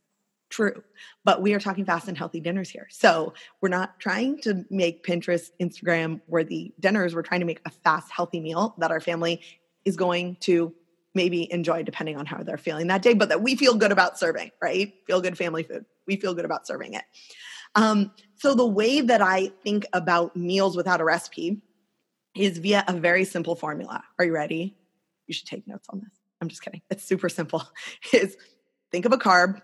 True. 0.50 0.82
But 1.24 1.40
we 1.40 1.54
are 1.54 1.60
talking 1.60 1.84
fast 1.84 2.08
and 2.08 2.18
healthy 2.18 2.40
dinners 2.40 2.68
here. 2.68 2.88
So 2.90 3.34
we're 3.60 3.68
not 3.68 4.00
trying 4.00 4.40
to 4.40 4.64
make 4.70 5.04
Pinterest, 5.04 5.50
Instagram 5.60 6.20
worthy 6.26 6.72
dinners. 6.80 7.14
We're 7.14 7.22
trying 7.22 7.40
to 7.40 7.46
make 7.46 7.60
a 7.64 7.70
fast, 7.70 8.10
healthy 8.10 8.40
meal 8.40 8.74
that 8.78 8.90
our 8.90 8.98
family 8.98 9.42
is 9.84 9.94
going 9.94 10.38
to 10.40 10.74
maybe 11.18 11.52
enjoy 11.52 11.82
depending 11.82 12.16
on 12.16 12.26
how 12.26 12.44
they're 12.44 12.56
feeling 12.56 12.86
that 12.86 13.02
day, 13.02 13.12
but 13.12 13.28
that 13.28 13.42
we 13.42 13.56
feel 13.56 13.74
good 13.74 13.90
about 13.90 14.16
serving, 14.16 14.52
right? 14.62 14.94
Feel 15.04 15.20
good 15.20 15.36
family 15.36 15.64
food. 15.64 15.84
We 16.06 16.14
feel 16.14 16.32
good 16.32 16.44
about 16.44 16.64
serving 16.64 16.94
it. 16.94 17.02
Um, 17.74 18.12
so 18.36 18.54
the 18.54 18.64
way 18.64 19.00
that 19.00 19.20
I 19.20 19.48
think 19.64 19.84
about 19.92 20.36
meals 20.36 20.76
without 20.76 21.00
a 21.00 21.04
recipe 21.04 21.60
is 22.36 22.58
via 22.58 22.84
a 22.86 22.92
very 22.92 23.24
simple 23.24 23.56
formula. 23.56 24.04
Are 24.16 24.24
you 24.24 24.32
ready? 24.32 24.76
You 25.26 25.34
should 25.34 25.48
take 25.48 25.66
notes 25.66 25.88
on 25.90 25.98
this. 25.98 26.12
I'm 26.40 26.48
just 26.48 26.62
kidding. 26.62 26.82
It's 26.88 27.02
super 27.02 27.28
simple. 27.28 27.64
Is 28.12 28.36
think 28.92 29.04
of 29.04 29.12
a 29.12 29.18
carb, 29.18 29.60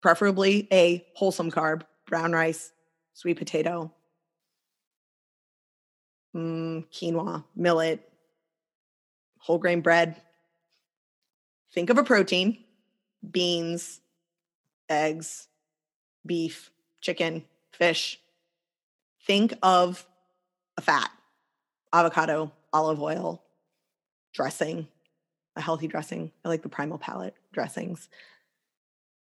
preferably 0.00 0.66
a 0.72 1.06
wholesome 1.14 1.50
carb, 1.50 1.82
brown 2.06 2.32
rice, 2.32 2.72
sweet 3.12 3.36
potato, 3.36 3.92
mm, 6.34 6.86
quinoa, 6.90 7.44
millet, 7.54 8.00
whole 9.38 9.58
grain 9.58 9.82
bread. 9.82 10.16
Think 11.78 11.90
of 11.90 11.98
a 11.98 12.02
protein, 12.02 12.64
beans, 13.30 14.00
eggs, 14.88 15.46
beef, 16.26 16.72
chicken, 17.00 17.44
fish. 17.70 18.18
Think 19.24 19.54
of 19.62 20.04
a 20.76 20.80
fat, 20.80 21.08
avocado, 21.92 22.50
olive 22.72 23.00
oil, 23.00 23.44
dressing, 24.34 24.88
a 25.54 25.60
healthy 25.60 25.86
dressing. 25.86 26.32
I 26.44 26.48
like 26.48 26.62
the 26.62 26.68
primal 26.68 26.98
palate 26.98 27.36
dressings. 27.52 28.08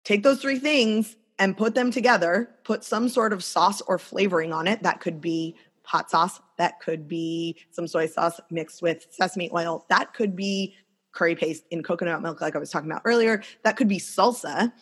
Take 0.02 0.24
those 0.24 0.40
three 0.40 0.58
things 0.58 1.14
and 1.38 1.56
put 1.56 1.76
them 1.76 1.92
together, 1.92 2.50
put 2.64 2.82
some 2.82 3.08
sort 3.08 3.32
of 3.32 3.44
sauce 3.44 3.80
or 3.82 3.96
flavoring 3.96 4.52
on 4.52 4.66
it. 4.66 4.82
That 4.82 5.00
could 5.00 5.20
be 5.20 5.54
hot 5.84 6.10
sauce, 6.10 6.40
that 6.58 6.80
could 6.80 7.06
be 7.06 7.58
some 7.70 7.86
soy 7.86 8.06
sauce 8.06 8.40
mixed 8.50 8.82
with 8.82 9.06
sesame 9.10 9.50
oil, 9.54 9.86
that 9.88 10.14
could 10.14 10.34
be 10.34 10.74
curry 11.12 11.34
paste 11.34 11.64
in 11.70 11.82
coconut 11.82 12.22
milk, 12.22 12.40
like 12.40 12.56
I 12.56 12.58
was 12.58 12.70
talking 12.70 12.90
about 12.90 13.02
earlier, 13.04 13.42
that 13.62 13.76
could 13.76 13.88
be 13.88 13.98
salsa 13.98 14.72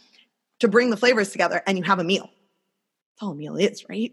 to 0.61 0.69
bring 0.69 0.91
the 0.91 0.97
flavors 0.97 1.31
together, 1.31 1.63
and 1.67 1.79
you 1.79 1.85
have 1.85 1.99
a 1.99 2.05
meal. 2.05 2.31
That's 3.15 3.23
all 3.23 3.31
a 3.33 3.35
meal 3.35 3.57
is, 3.57 3.89
right? 3.89 4.13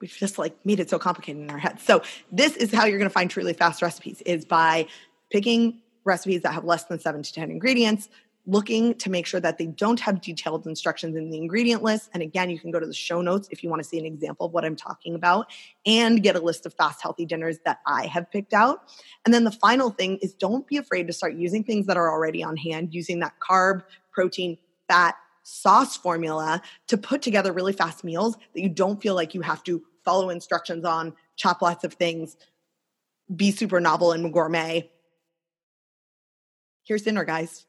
We've 0.00 0.10
just 0.10 0.38
like 0.38 0.54
made 0.64 0.80
it 0.80 0.88
so 0.88 0.98
complicated 0.98 1.42
in 1.42 1.50
our 1.50 1.58
heads. 1.58 1.82
So 1.82 2.02
this 2.30 2.56
is 2.56 2.72
how 2.72 2.86
you're 2.86 2.98
going 2.98 3.10
to 3.10 3.14
find 3.14 3.30
truly 3.30 3.52
fast 3.52 3.82
recipes 3.82 4.22
is 4.22 4.44
by 4.44 4.86
picking 5.30 5.80
recipes 6.04 6.42
that 6.42 6.52
have 6.52 6.64
less 6.64 6.84
than 6.84 6.98
seven 6.98 7.22
to 7.22 7.32
10 7.32 7.50
ingredients, 7.50 8.08
looking 8.48 8.94
to 8.94 9.10
make 9.10 9.26
sure 9.26 9.40
that 9.40 9.58
they 9.58 9.66
don't 9.66 10.00
have 10.00 10.22
detailed 10.22 10.66
instructions 10.66 11.14
in 11.14 11.30
the 11.30 11.36
ingredient 11.36 11.82
list. 11.82 12.08
And 12.14 12.22
again, 12.22 12.48
you 12.48 12.58
can 12.58 12.70
go 12.70 12.80
to 12.80 12.86
the 12.86 12.94
show 12.94 13.20
notes 13.20 13.46
if 13.50 13.62
you 13.62 13.68
want 13.68 13.82
to 13.82 13.88
see 13.88 13.98
an 13.98 14.06
example 14.06 14.46
of 14.46 14.52
what 14.52 14.64
I'm 14.64 14.74
talking 14.74 15.14
about 15.14 15.52
and 15.84 16.22
get 16.22 16.34
a 16.34 16.40
list 16.40 16.64
of 16.64 16.72
fast, 16.72 17.02
healthy 17.02 17.26
dinners 17.26 17.58
that 17.66 17.80
I 17.86 18.06
have 18.06 18.30
picked 18.30 18.54
out. 18.54 18.90
And 19.24 19.34
then 19.34 19.44
the 19.44 19.52
final 19.52 19.90
thing 19.90 20.16
is 20.22 20.32
don't 20.32 20.66
be 20.66 20.78
afraid 20.78 21.06
to 21.06 21.12
start 21.12 21.34
using 21.34 21.62
things 21.62 21.86
that 21.86 21.98
are 21.98 22.10
already 22.10 22.42
on 22.42 22.56
hand, 22.56 22.94
using 22.94 23.20
that 23.20 23.34
carb, 23.38 23.82
protein, 24.10 24.56
fat, 24.88 25.14
sauce 25.42 25.96
formula 25.96 26.60
to 26.88 26.98
put 26.98 27.22
together 27.22 27.52
really 27.52 27.72
fast 27.72 28.02
meals 28.02 28.36
that 28.54 28.60
you 28.60 28.68
don't 28.68 29.00
feel 29.00 29.14
like 29.14 29.34
you 29.34 29.40
have 29.42 29.62
to 29.64 29.82
follow 30.04 30.30
instructions 30.30 30.84
on, 30.84 31.14
chop 31.36 31.62
lots 31.62 31.84
of 31.84 31.94
things, 31.94 32.36
be 33.34 33.50
super 33.50 33.80
novel 33.80 34.12
and 34.12 34.32
gourmet 34.32 34.90
here's 36.88 37.02
dinner, 37.02 37.24
guys. 37.24 37.66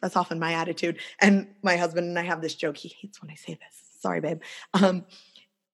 That's 0.00 0.16
often 0.16 0.38
my 0.38 0.52
attitude. 0.52 0.98
And 1.20 1.48
my 1.62 1.76
husband 1.76 2.06
and 2.06 2.18
I 2.18 2.22
have 2.22 2.40
this 2.40 2.54
joke. 2.54 2.76
He 2.76 2.88
hates 3.00 3.20
when 3.20 3.30
I 3.30 3.34
say 3.34 3.54
this. 3.54 4.00
Sorry, 4.00 4.20
babe. 4.20 4.40
Um, 4.74 5.04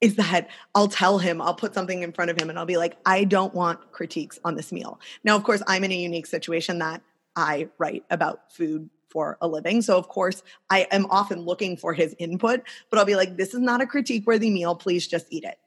is 0.01 0.17
that 0.17 0.49
I'll 0.75 0.89
tell 0.89 1.19
him, 1.19 1.41
I'll 1.41 1.55
put 1.55 1.75
something 1.75 2.03
in 2.03 2.13
front 2.13 2.31
of 2.31 2.37
him 2.37 2.51
and 2.51 2.59
I'll 2.59 2.67
be 2.67 2.77
like, 2.77 2.97
I 3.07 3.25
don't 3.25 3.55
want 3.55 3.93
critiques 3.93 4.39
on 4.45 4.57
this 4.57 4.73
meal. 4.73 5.01
Now, 5.23 5.37
of 5.37 5.45
course, 5.45 5.63
I'm 5.67 5.85
in 5.85 5.93
a 5.93 5.97
unique 5.97 6.27
situation 6.27 6.81
that 6.81 7.03
I 7.37 7.69
write 7.79 8.05
about 8.11 8.53
food 8.53 8.91
for 9.11 9.39
a 9.41 9.47
living. 9.47 9.81
So, 9.81 9.97
of 9.97 10.09
course, 10.09 10.43
I 10.71 10.89
am 10.91 11.07
often 11.07 11.43
looking 11.43 11.77
for 11.77 11.93
his 11.93 12.17
input, 12.19 12.63
but 12.91 12.99
I'll 12.99 13.05
be 13.05 13.15
like, 13.15 13.37
this 13.37 13.55
is 13.55 13.61
not 13.61 13.81
a 13.81 13.87
critique 13.87 14.27
worthy 14.27 14.51
meal. 14.51 14.75
Please 14.75 15.07
just 15.07 15.27
eat 15.31 15.45
it. 15.45 15.59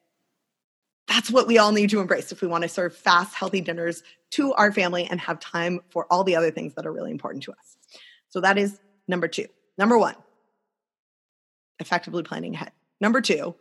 That's 1.08 1.30
what 1.32 1.48
we 1.48 1.58
all 1.58 1.72
need 1.72 1.92
to 1.92 2.02
embrace 2.02 2.32
if 2.32 2.42
we 2.42 2.48
want 2.48 2.64
to 2.64 2.68
serve 2.68 2.96
fast, 2.96 3.36
healthy 3.36 3.62
dinners 3.62 4.04
to 4.32 4.54
our 4.54 4.72
family 4.72 5.06
and 5.06 5.22
have 5.22 5.40
time 5.40 5.80
for 5.90 6.08
all 6.12 6.24
the 6.24 6.36
other 6.36 6.52
things 6.52 6.74
that 6.74 6.86
are 6.86 6.92
really 6.92 7.12
important 7.12 7.44
to 7.44 7.52
us. 7.52 7.78
So 8.36 8.42
that 8.42 8.58
is 8.58 8.82
number 9.08 9.30
two. 9.30 9.46
Number 9.78 9.98
one, 9.98 10.16
effectively 11.80 12.22
planning 12.22 12.54
ahead. 12.54 12.74
Number 13.00 13.22
two, 13.22 13.56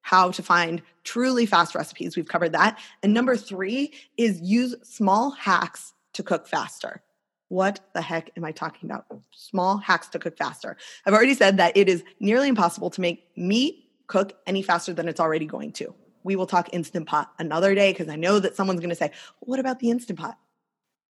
how 0.00 0.30
to 0.30 0.42
find 0.42 0.80
truly 1.02 1.44
fast 1.44 1.74
recipes. 1.74 2.16
We've 2.16 2.26
covered 2.26 2.52
that. 2.52 2.78
And 3.02 3.12
number 3.12 3.36
three 3.36 3.92
is 4.16 4.40
use 4.40 4.74
small 4.82 5.32
hacks 5.32 5.92
to 6.14 6.22
cook 6.22 6.48
faster. 6.48 7.02
What 7.48 7.80
the 7.92 8.00
heck 8.00 8.30
am 8.38 8.46
I 8.46 8.52
talking 8.52 8.90
about? 8.90 9.04
Small 9.30 9.76
hacks 9.76 10.08
to 10.08 10.18
cook 10.18 10.38
faster. 10.38 10.78
I've 11.04 11.12
already 11.12 11.34
said 11.34 11.58
that 11.58 11.76
it 11.76 11.90
is 11.90 12.02
nearly 12.18 12.48
impossible 12.48 12.88
to 12.88 13.02
make 13.02 13.26
meat 13.36 13.90
cook 14.06 14.38
any 14.46 14.62
faster 14.62 14.94
than 14.94 15.06
it's 15.06 15.20
already 15.20 15.44
going 15.44 15.72
to. 15.72 15.94
we 16.22 16.34
will 16.34 16.46
talk 16.46 16.70
Instant 16.72 17.06
Pot 17.06 17.30
another 17.38 17.74
day 17.74 17.92
because 17.92 18.08
I 18.08 18.16
know 18.16 18.40
that 18.40 18.56
someone's 18.56 18.80
going 18.80 18.88
to 18.88 18.96
say, 18.96 19.10
What 19.40 19.60
about 19.60 19.80
the 19.80 19.90
Instant 19.90 20.18
Pot? 20.18 20.38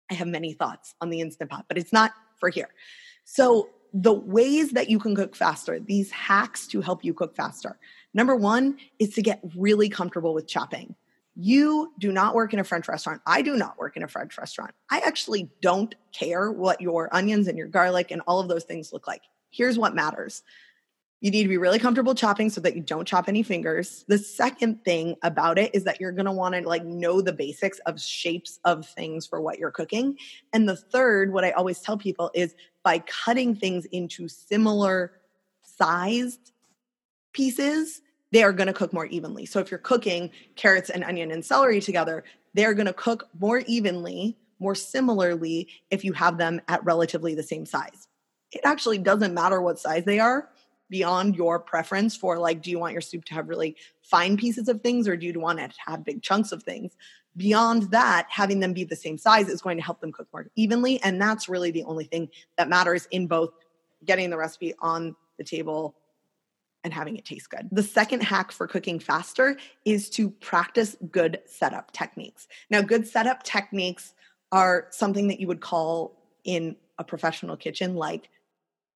I 0.09 0.15
have 0.15 0.27
many 0.27 0.53
thoughts 0.53 0.95
on 0.99 1.11
the 1.11 1.21
Instant 1.21 1.51
Pot, 1.51 1.65
but 1.67 1.77
it's 1.77 1.93
not 1.93 2.11
for 2.43 2.49
here. 2.49 2.67
So, 3.23 3.69
the 3.93 4.11
ways 4.11 4.71
that 4.71 4.89
you 4.89 4.99
can 4.99 5.15
cook 5.15 5.33
faster, 5.33 5.79
these 5.79 6.11
hacks 6.11 6.67
to 6.67 6.81
help 6.81 7.05
you 7.05 7.13
cook 7.13 7.35
faster. 7.35 7.77
Number 8.13 8.35
one 8.35 8.77
is 8.99 9.13
to 9.13 9.21
get 9.21 9.39
really 9.55 9.87
comfortable 9.87 10.33
with 10.33 10.47
chopping. 10.47 10.95
You 11.35 11.93
do 11.99 12.11
not 12.11 12.35
work 12.35 12.53
in 12.53 12.59
a 12.59 12.63
French 12.63 12.89
restaurant. 12.89 13.21
I 13.25 13.41
do 13.43 13.55
not 13.55 13.77
work 13.77 13.95
in 13.95 14.03
a 14.03 14.07
French 14.07 14.37
restaurant. 14.37 14.71
I 14.89 14.99
actually 15.05 15.49
don't 15.61 15.95
care 16.11 16.51
what 16.51 16.81
your 16.81 17.15
onions 17.15 17.47
and 17.47 17.57
your 17.57 17.67
garlic 17.67 18.11
and 18.11 18.21
all 18.27 18.39
of 18.39 18.49
those 18.49 18.65
things 18.65 18.91
look 18.91 19.07
like. 19.07 19.21
Here's 19.51 19.77
what 19.77 19.95
matters 19.95 20.43
you 21.23 21.31
need 21.31 21.43
to 21.43 21.49
be 21.49 21.57
really 21.57 21.79
comfortable 21.79 22.13
chopping 22.13 22.49
so 22.49 22.59
that 22.59 22.75
you 22.75 22.81
don't 22.81 23.07
chop 23.07 23.29
any 23.29 23.43
fingers. 23.43 24.03
The 24.09 24.17
second 24.17 24.83
thing 24.83 25.15
about 25.23 25.57
it 25.57 25.73
is 25.73 25.85
that 25.85 26.01
you're 26.01 26.11
going 26.11 26.25
to 26.25 26.33
want 26.33 26.53
to 26.53 26.67
like 26.67 26.83
know 26.83 27.21
the 27.21 27.31
basics 27.31 27.79
of 27.85 27.99
shapes 27.99 28.59
of 28.65 28.85
things 28.85 29.25
for 29.25 29.39
what 29.39 29.57
you're 29.57 29.71
cooking. 29.71 30.17
And 30.51 30.67
the 30.67 30.75
third, 30.75 31.31
what 31.31 31.45
I 31.45 31.51
always 31.51 31.79
tell 31.79 31.97
people 31.97 32.29
is 32.33 32.55
by 32.83 32.99
cutting 32.99 33.55
things 33.55 33.85
into 33.85 34.27
similar 34.27 35.13
sized 35.63 36.51
pieces, 37.31 38.01
they 38.33 38.43
are 38.43 38.51
going 38.51 38.67
to 38.67 38.73
cook 38.73 38.91
more 38.91 39.05
evenly. 39.05 39.45
So 39.45 39.59
if 39.59 39.71
you're 39.71 39.77
cooking 39.77 40.29
carrots 40.57 40.89
and 40.89 41.05
onion 41.05 41.31
and 41.31 41.45
celery 41.45 41.79
together, 41.79 42.25
they're 42.53 42.73
going 42.73 42.87
to 42.87 42.93
cook 42.93 43.29
more 43.39 43.59
evenly, 43.59 44.37
more 44.59 44.75
similarly 44.75 45.69
if 45.89 46.03
you 46.03 46.11
have 46.11 46.37
them 46.37 46.59
at 46.67 46.83
relatively 46.83 47.33
the 47.33 47.43
same 47.43 47.65
size. 47.65 48.09
It 48.51 48.61
actually 48.65 48.97
doesn't 48.97 49.33
matter 49.33 49.61
what 49.61 49.79
size 49.79 50.03
they 50.03 50.19
are 50.19 50.49
beyond 50.93 51.35
your 51.35 51.57
preference 51.57 52.15
for 52.15 52.37
like 52.37 52.61
do 52.61 52.69
you 52.69 52.77
want 52.77 52.93
your 52.93 53.01
soup 53.01 53.25
to 53.25 53.33
have 53.33 53.49
really 53.49 53.75
fine 54.03 54.37
pieces 54.37 54.67
of 54.67 54.79
things 54.81 55.07
or 55.07 55.17
do 55.17 55.25
you 55.25 55.39
want 55.39 55.59
it 55.59 55.71
to 55.71 55.79
have 55.87 56.03
big 56.03 56.21
chunks 56.21 56.51
of 56.51 56.61
things 56.61 56.95
beyond 57.35 57.89
that 57.89 58.27
having 58.29 58.59
them 58.59 58.73
be 58.73 58.83
the 58.83 58.95
same 58.95 59.17
size 59.17 59.49
is 59.49 59.59
going 59.59 59.75
to 59.75 59.81
help 59.81 59.99
them 60.01 60.11
cook 60.11 60.27
more 60.31 60.45
evenly 60.55 61.01
and 61.01 61.19
that's 61.19 61.49
really 61.49 61.71
the 61.71 61.83
only 61.85 62.03
thing 62.03 62.29
that 62.57 62.69
matters 62.69 63.07
in 63.09 63.25
both 63.25 63.49
getting 64.05 64.29
the 64.29 64.37
recipe 64.37 64.71
on 64.81 65.15
the 65.39 65.43
table 65.43 65.95
and 66.83 66.93
having 66.93 67.15
it 67.15 67.25
taste 67.25 67.49
good. 67.49 67.69
The 67.71 67.81
second 67.81 68.21
hack 68.21 68.51
for 68.51 68.67
cooking 68.67 68.99
faster 68.99 69.57
is 69.85 70.09
to 70.11 70.29
practice 70.29 70.97
good 71.11 71.39
setup 71.45 71.93
techniques. 71.93 72.47
Now, 72.69 72.81
good 72.81 73.07
setup 73.07 73.41
techniques 73.43 74.13
are 74.51 74.87
something 74.91 75.29
that 75.29 75.39
you 75.39 75.47
would 75.47 75.61
call 75.61 76.19
in 76.43 76.75
a 76.99 77.03
professional 77.05 77.55
kitchen 77.55 77.95
like 77.95 78.29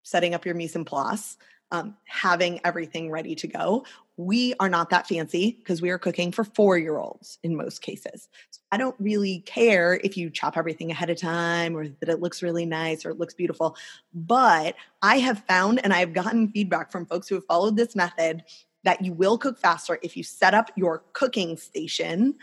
setting 0.08 0.34
up 0.34 0.46
your 0.46 0.56
mise 0.56 0.76
en 0.76 0.86
place, 0.86 1.38
um, 1.72 1.96
having 2.06 2.60
everything 2.64 3.12
ready 3.12 3.36
to 3.36 3.48
go. 3.48 3.86
We 4.16 4.54
are 4.60 4.70
not 4.70 4.90
that 4.90 5.08
fancy 5.08 5.58
because 5.60 5.82
we 5.82 5.90
are 5.90 6.00
cooking 6.00 6.32
for 6.32 6.44
four 6.44 6.78
year 6.78 6.98
olds 6.98 7.38
in 7.44 7.56
most 7.56 7.82
cases. 7.82 8.30
So 8.50 8.62
I 8.72 8.78
don't 8.78 8.96
really 9.00 9.40
care 9.46 10.00
if 10.04 10.18
you 10.18 10.30
chop 10.30 10.58
everything 10.58 10.90
ahead 10.90 11.10
of 11.10 11.18
time 11.18 11.76
or 11.76 11.88
that 11.88 12.10
it 12.10 12.22
looks 12.22 12.42
really 12.42 12.66
nice 12.66 13.06
or 13.06 13.12
it 13.12 13.20
looks 13.20 13.34
beautiful. 13.34 13.76
But 14.14 14.76
I 15.02 15.20
have 15.20 15.44
found 15.46 15.80
and 15.84 15.94
I 15.94 16.00
have 16.00 16.14
gotten 16.14 16.50
feedback 16.50 16.92
from 16.92 17.06
folks 17.06 17.28
who 17.28 17.36
have 17.36 17.46
followed 17.46 17.78
this 17.78 17.96
method 17.96 18.44
that 18.84 19.04
you 19.04 19.14
will 19.14 19.38
cook 19.38 19.60
faster 19.60 20.00
if 20.02 20.16
you 20.16 20.24
set 20.24 20.54
up 20.54 20.72
your 20.76 21.04
cooking 21.14 21.58
station 21.58 22.36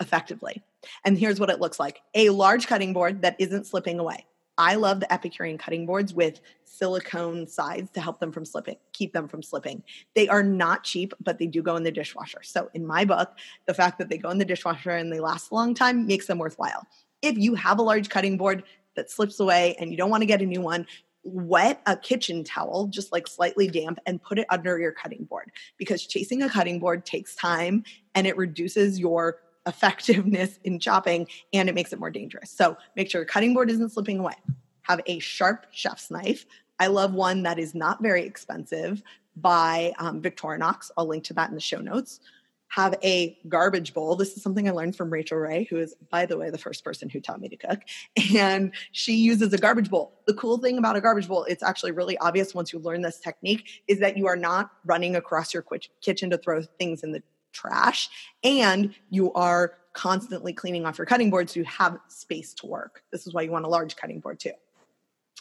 effectively. 0.00 0.62
And 1.04 1.16
here's 1.16 1.40
what 1.40 1.50
it 1.50 1.60
looks 1.60 1.80
like 1.80 2.02
a 2.14 2.28
large 2.30 2.66
cutting 2.66 2.92
board 2.92 3.22
that 3.22 3.36
isn't 3.38 3.66
slipping 3.66 3.98
away. 3.98 4.26
I 4.58 4.74
love 4.74 5.00
the 5.00 5.12
Epicurean 5.12 5.58
cutting 5.58 5.86
boards 5.86 6.12
with 6.12 6.40
silicone 6.64 7.46
sides 7.46 7.90
to 7.92 8.00
help 8.00 8.20
them 8.20 8.32
from 8.32 8.44
slipping, 8.44 8.76
keep 8.92 9.12
them 9.12 9.28
from 9.28 9.42
slipping. 9.42 9.82
They 10.14 10.28
are 10.28 10.42
not 10.42 10.84
cheap, 10.84 11.14
but 11.20 11.38
they 11.38 11.46
do 11.46 11.62
go 11.62 11.76
in 11.76 11.82
the 11.82 11.90
dishwasher. 11.90 12.42
So, 12.42 12.70
in 12.74 12.86
my 12.86 13.04
book, 13.04 13.32
the 13.66 13.74
fact 13.74 13.98
that 13.98 14.08
they 14.08 14.18
go 14.18 14.30
in 14.30 14.38
the 14.38 14.44
dishwasher 14.44 14.90
and 14.90 15.12
they 15.12 15.20
last 15.20 15.50
a 15.50 15.54
long 15.54 15.74
time 15.74 16.06
makes 16.06 16.26
them 16.26 16.38
worthwhile. 16.38 16.86
If 17.22 17.38
you 17.38 17.54
have 17.54 17.78
a 17.78 17.82
large 17.82 18.08
cutting 18.08 18.36
board 18.36 18.64
that 18.96 19.10
slips 19.10 19.40
away 19.40 19.76
and 19.78 19.90
you 19.90 19.96
don't 19.96 20.10
want 20.10 20.22
to 20.22 20.26
get 20.26 20.42
a 20.42 20.46
new 20.46 20.60
one, 20.60 20.86
wet 21.24 21.80
a 21.86 21.96
kitchen 21.96 22.44
towel, 22.44 22.88
just 22.88 23.12
like 23.12 23.26
slightly 23.26 23.68
damp, 23.68 23.98
and 24.06 24.22
put 24.22 24.38
it 24.38 24.46
under 24.50 24.78
your 24.78 24.92
cutting 24.92 25.24
board 25.24 25.50
because 25.78 26.06
chasing 26.06 26.42
a 26.42 26.50
cutting 26.50 26.78
board 26.78 27.04
takes 27.04 27.34
time 27.34 27.84
and 28.14 28.26
it 28.26 28.36
reduces 28.36 28.98
your 28.98 29.38
effectiveness 29.66 30.58
in 30.64 30.78
chopping 30.78 31.26
and 31.52 31.68
it 31.68 31.74
makes 31.74 31.92
it 31.92 31.98
more 31.98 32.10
dangerous. 32.10 32.50
So 32.50 32.76
make 32.96 33.10
sure 33.10 33.20
your 33.20 33.26
cutting 33.26 33.54
board 33.54 33.70
isn't 33.70 33.90
slipping 33.90 34.18
away. 34.18 34.34
Have 34.82 35.00
a 35.06 35.18
sharp 35.20 35.66
chef's 35.70 36.10
knife. 36.10 36.46
I 36.78 36.88
love 36.88 37.14
one 37.14 37.44
that 37.44 37.58
is 37.58 37.74
not 37.74 38.02
very 38.02 38.24
expensive 38.24 39.02
by 39.36 39.92
um, 39.98 40.20
Victorinox. 40.20 40.90
I'll 40.96 41.06
link 41.06 41.24
to 41.24 41.34
that 41.34 41.48
in 41.48 41.54
the 41.54 41.60
show 41.60 41.78
notes. 41.78 42.20
Have 42.68 42.94
a 43.04 43.38
garbage 43.48 43.92
bowl. 43.92 44.16
This 44.16 44.34
is 44.34 44.42
something 44.42 44.66
I 44.66 44.72
learned 44.72 44.96
from 44.96 45.10
Rachael 45.10 45.36
Ray, 45.36 45.64
who 45.64 45.76
is, 45.76 45.94
by 46.10 46.24
the 46.24 46.38
way, 46.38 46.48
the 46.48 46.56
first 46.56 46.82
person 46.82 47.10
who 47.10 47.20
taught 47.20 47.40
me 47.40 47.48
to 47.50 47.56
cook. 47.56 47.80
And 48.34 48.72
she 48.92 49.14
uses 49.14 49.52
a 49.52 49.58
garbage 49.58 49.90
bowl. 49.90 50.22
The 50.26 50.32
cool 50.34 50.56
thing 50.56 50.78
about 50.78 50.96
a 50.96 51.00
garbage 51.02 51.28
bowl, 51.28 51.44
it's 51.44 51.62
actually 51.62 51.92
really 51.92 52.16
obvious 52.18 52.54
once 52.54 52.72
you 52.72 52.78
learn 52.78 53.02
this 53.02 53.20
technique, 53.20 53.82
is 53.88 54.00
that 54.00 54.16
you 54.16 54.26
are 54.26 54.36
not 54.36 54.70
running 54.86 55.16
across 55.16 55.52
your 55.52 55.64
kitchen 56.00 56.30
to 56.30 56.38
throw 56.38 56.62
things 56.62 57.02
in 57.02 57.12
the 57.12 57.22
trash 57.52 58.08
and 58.42 58.94
you 59.10 59.32
are 59.34 59.74
constantly 59.92 60.52
cleaning 60.52 60.86
off 60.86 60.98
your 60.98 61.06
cutting 61.06 61.30
board 61.30 61.50
so 61.50 61.60
you 61.60 61.66
have 61.66 61.98
space 62.08 62.54
to 62.54 62.66
work. 62.66 63.02
This 63.10 63.26
is 63.26 63.34
why 63.34 63.42
you 63.42 63.50
want 63.50 63.64
a 63.64 63.68
large 63.68 63.96
cutting 63.96 64.20
board 64.20 64.40
too. 64.40 64.52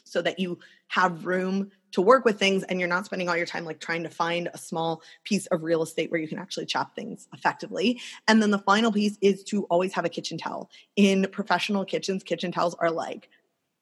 So 0.04 0.22
that 0.22 0.40
you 0.40 0.60
have 0.90 1.26
room 1.26 1.72
to 1.92 2.02
work 2.02 2.26
with 2.26 2.38
things 2.38 2.64
and 2.64 2.80
you're 2.80 2.90
not 2.90 3.06
spending 3.06 3.30
all 3.30 3.38
your 3.38 3.46
time 3.46 3.64
like 3.64 3.80
trying 3.80 4.04
to 4.04 4.10
find 4.10 4.50
a 4.54 4.58
small 4.58 5.02
piece 5.24 5.46
of 5.48 5.64
real 5.64 5.84
estate 5.84 6.12
where 6.12 6.20
you 6.20 6.28
can 6.28 6.38
actually 6.38 6.66
chop 6.66 6.96
things 6.96 7.28
effectively. 7.34 8.00
And 8.28 8.42
then 8.42 8.52
the 8.52 8.60
final 8.60 8.92
piece 8.92 9.18
is 9.22 9.44
to 9.46 9.64
always 9.66 9.94
have 9.94 10.06
a 10.06 10.10
kitchen 10.10 10.38
towel. 10.38 10.70
In 10.96 11.28
professional 11.32 11.86
kitchens, 11.86 12.24
kitchen 12.24 12.52
towels 12.52 12.76
are 12.76 12.92
like 12.92 13.30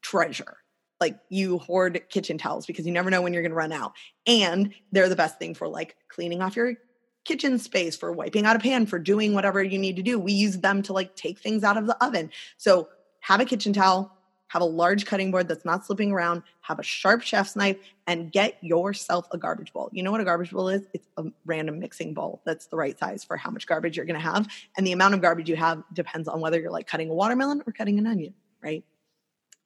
treasure 0.02 0.58
like 1.00 1.18
you 1.30 1.58
hoard 1.60 2.02
kitchen 2.10 2.38
towels 2.38 2.66
because 2.66 2.86
you 2.86 2.92
never 2.92 3.10
know 3.10 3.22
when 3.22 3.34
you're 3.34 3.42
going 3.42 3.52
to 3.52 3.56
run 3.56 3.72
out 3.72 3.94
and 4.28 4.74
they're 4.92 5.10
the 5.10 5.16
best 5.16 5.40
thing 5.40 5.54
for 5.54 5.68
like 5.68 5.96
cleaning 6.10 6.42
off 6.42 6.56
your 6.56 6.74
kitchen 7.30 7.60
space 7.60 7.96
for 7.96 8.12
wiping 8.12 8.48
out 8.48 8.56
a 8.56 8.60
pan 8.60 8.88
for 8.88 8.98
doing 8.98 9.36
whatever 9.36 9.62
you 9.64 9.78
need 9.78 9.96
to 9.96 10.02
do. 10.02 10.18
We 10.18 10.34
use 10.34 10.58
them 10.58 10.82
to 10.84 10.94
like 10.94 11.16
take 11.16 11.38
things 11.38 11.64
out 11.64 11.78
of 11.78 11.86
the 11.86 11.96
oven. 12.04 12.32
So 12.58 12.90
have 13.20 13.40
a 13.40 13.46
kitchen 13.46 13.72
towel 13.72 14.12
have 14.48 14.64
a 14.64 14.66
large 14.66 15.06
cutting 15.06 15.30
board 15.30 15.48
that's 15.48 15.64
not 15.64 15.86
slipping 15.86 16.12
around 16.12 16.42
have 16.62 16.80
a 16.80 16.84
sharp 16.84 17.22
chef's 17.22 17.56
knife 17.56 17.78
and 18.08 18.32
get 18.32 18.58
yourself 18.64 19.28
a 19.32 19.38
garbage 19.38 19.72
bowl. 19.72 19.90
You 19.94 20.02
know 20.02 20.10
what 20.10 20.22
a 20.22 20.26
garbage 20.26 20.50
bowl 20.50 20.70
is? 20.70 20.88
It's 20.92 21.08
a 21.18 21.26
random 21.46 21.78
mixing 21.78 22.16
bowl 22.16 22.42
that's 22.48 22.66
the 22.66 22.76
right 22.76 22.98
size 22.98 23.24
for 23.24 23.38
how 23.38 23.52
much 23.52 23.68
garbage 23.68 23.96
you're 23.96 24.08
going 24.08 24.20
to 24.20 24.26
have 24.26 24.48
and 24.76 24.88
the 24.88 24.92
amount 24.92 25.14
of 25.14 25.22
garbage 25.22 25.50
you 25.50 25.56
have 25.56 25.84
depends 25.94 26.28
on 26.28 26.42
whether 26.42 26.60
you're 26.60 26.72
like 26.72 26.88
cutting 26.88 27.12
a 27.12 27.14
watermelon 27.14 27.62
or 27.68 27.74
cutting 27.74 28.00
an 28.00 28.08
onion 28.08 28.34
right? 28.62 28.84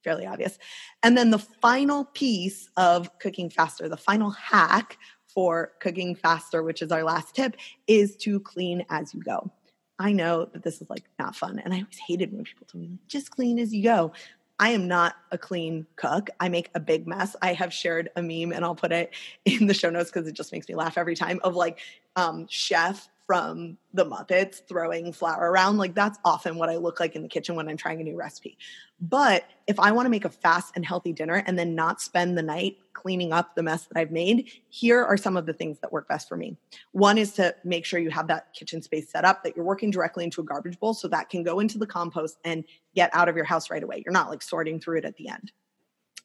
Fairly 0.04 0.26
obvious. 0.26 0.58
And 1.02 1.16
then 1.16 1.30
the 1.30 1.38
final 1.38 2.04
piece 2.04 2.68
of 2.76 3.18
cooking 3.18 3.48
faster 3.48 3.88
the 3.88 3.96
final 3.96 4.30
hack 4.30 4.98
for 5.34 5.72
cooking 5.80 6.14
faster, 6.14 6.62
which 6.62 6.80
is 6.80 6.92
our 6.92 7.02
last 7.02 7.34
tip, 7.34 7.56
is 7.86 8.16
to 8.16 8.40
clean 8.40 8.84
as 8.90 9.12
you 9.12 9.20
go. 9.20 9.50
I 9.98 10.12
know 10.12 10.46
that 10.52 10.62
this 10.62 10.80
is 10.80 10.88
like 10.88 11.04
not 11.18 11.36
fun. 11.36 11.58
And 11.58 11.72
I 11.72 11.78
always 11.78 11.98
hated 12.06 12.32
when 12.32 12.44
people 12.44 12.66
told 12.66 12.82
me, 12.82 12.98
just 13.08 13.30
clean 13.30 13.58
as 13.58 13.72
you 13.74 13.82
go. 13.82 14.12
I 14.58 14.70
am 14.70 14.86
not 14.86 15.16
a 15.32 15.38
clean 15.38 15.86
cook. 15.96 16.30
I 16.38 16.48
make 16.48 16.70
a 16.74 16.80
big 16.80 17.06
mess. 17.06 17.34
I 17.42 17.52
have 17.54 17.72
shared 17.72 18.10
a 18.14 18.22
meme 18.22 18.52
and 18.52 18.64
I'll 18.64 18.74
put 18.74 18.92
it 18.92 19.12
in 19.44 19.66
the 19.66 19.74
show 19.74 19.90
notes 19.90 20.10
because 20.10 20.28
it 20.28 20.34
just 20.34 20.52
makes 20.52 20.68
me 20.68 20.74
laugh 20.74 20.96
every 20.96 21.16
time 21.16 21.40
of 21.42 21.56
like 21.56 21.80
um, 22.16 22.46
chef 22.48 23.08
from 23.26 23.78
the 23.94 24.04
Muppets 24.04 24.66
throwing 24.68 25.12
flour 25.12 25.50
around. 25.50 25.78
Like 25.78 25.94
that's 25.94 26.18
often 26.24 26.56
what 26.56 26.68
I 26.68 26.76
look 26.76 27.00
like 27.00 27.16
in 27.16 27.22
the 27.22 27.28
kitchen 27.28 27.54
when 27.54 27.68
I'm 27.68 27.76
trying 27.76 28.00
a 28.00 28.04
new 28.04 28.16
recipe. 28.16 28.58
But 29.00 29.44
if 29.66 29.80
I 29.80 29.92
want 29.92 30.06
to 30.06 30.10
make 30.10 30.24
a 30.24 30.30
fast 30.30 30.72
and 30.76 30.84
healthy 30.84 31.12
dinner 31.12 31.42
and 31.46 31.58
then 31.58 31.74
not 31.74 32.00
spend 32.00 32.36
the 32.36 32.42
night 32.42 32.76
cleaning 32.92 33.32
up 33.32 33.54
the 33.54 33.62
mess 33.62 33.86
that 33.86 33.98
I've 33.98 34.10
made, 34.10 34.50
here 34.68 35.02
are 35.02 35.16
some 35.16 35.36
of 35.36 35.46
the 35.46 35.52
things 35.52 35.78
that 35.80 35.92
work 35.92 36.08
best 36.08 36.28
for 36.28 36.36
me. 36.36 36.56
One 36.92 37.18
is 37.18 37.32
to 37.32 37.54
make 37.64 37.84
sure 37.84 37.98
you 37.98 38.10
have 38.10 38.28
that 38.28 38.52
kitchen 38.52 38.82
space 38.82 39.10
set 39.10 39.24
up 39.24 39.42
that 39.42 39.56
you're 39.56 39.64
working 39.64 39.90
directly 39.90 40.24
into 40.24 40.40
a 40.40 40.44
garbage 40.44 40.78
bowl 40.78 40.94
so 40.94 41.08
that 41.08 41.30
can 41.30 41.42
go 41.42 41.60
into 41.60 41.78
the 41.78 41.86
compost 41.86 42.38
and 42.44 42.64
get 42.94 43.10
out 43.14 43.28
of 43.28 43.36
your 43.36 43.44
house 43.44 43.70
right 43.70 43.82
away. 43.82 44.02
You're 44.04 44.12
not 44.12 44.30
like 44.30 44.42
sorting 44.42 44.80
through 44.80 44.98
it 44.98 45.04
at 45.04 45.16
the 45.16 45.28
end. 45.28 45.50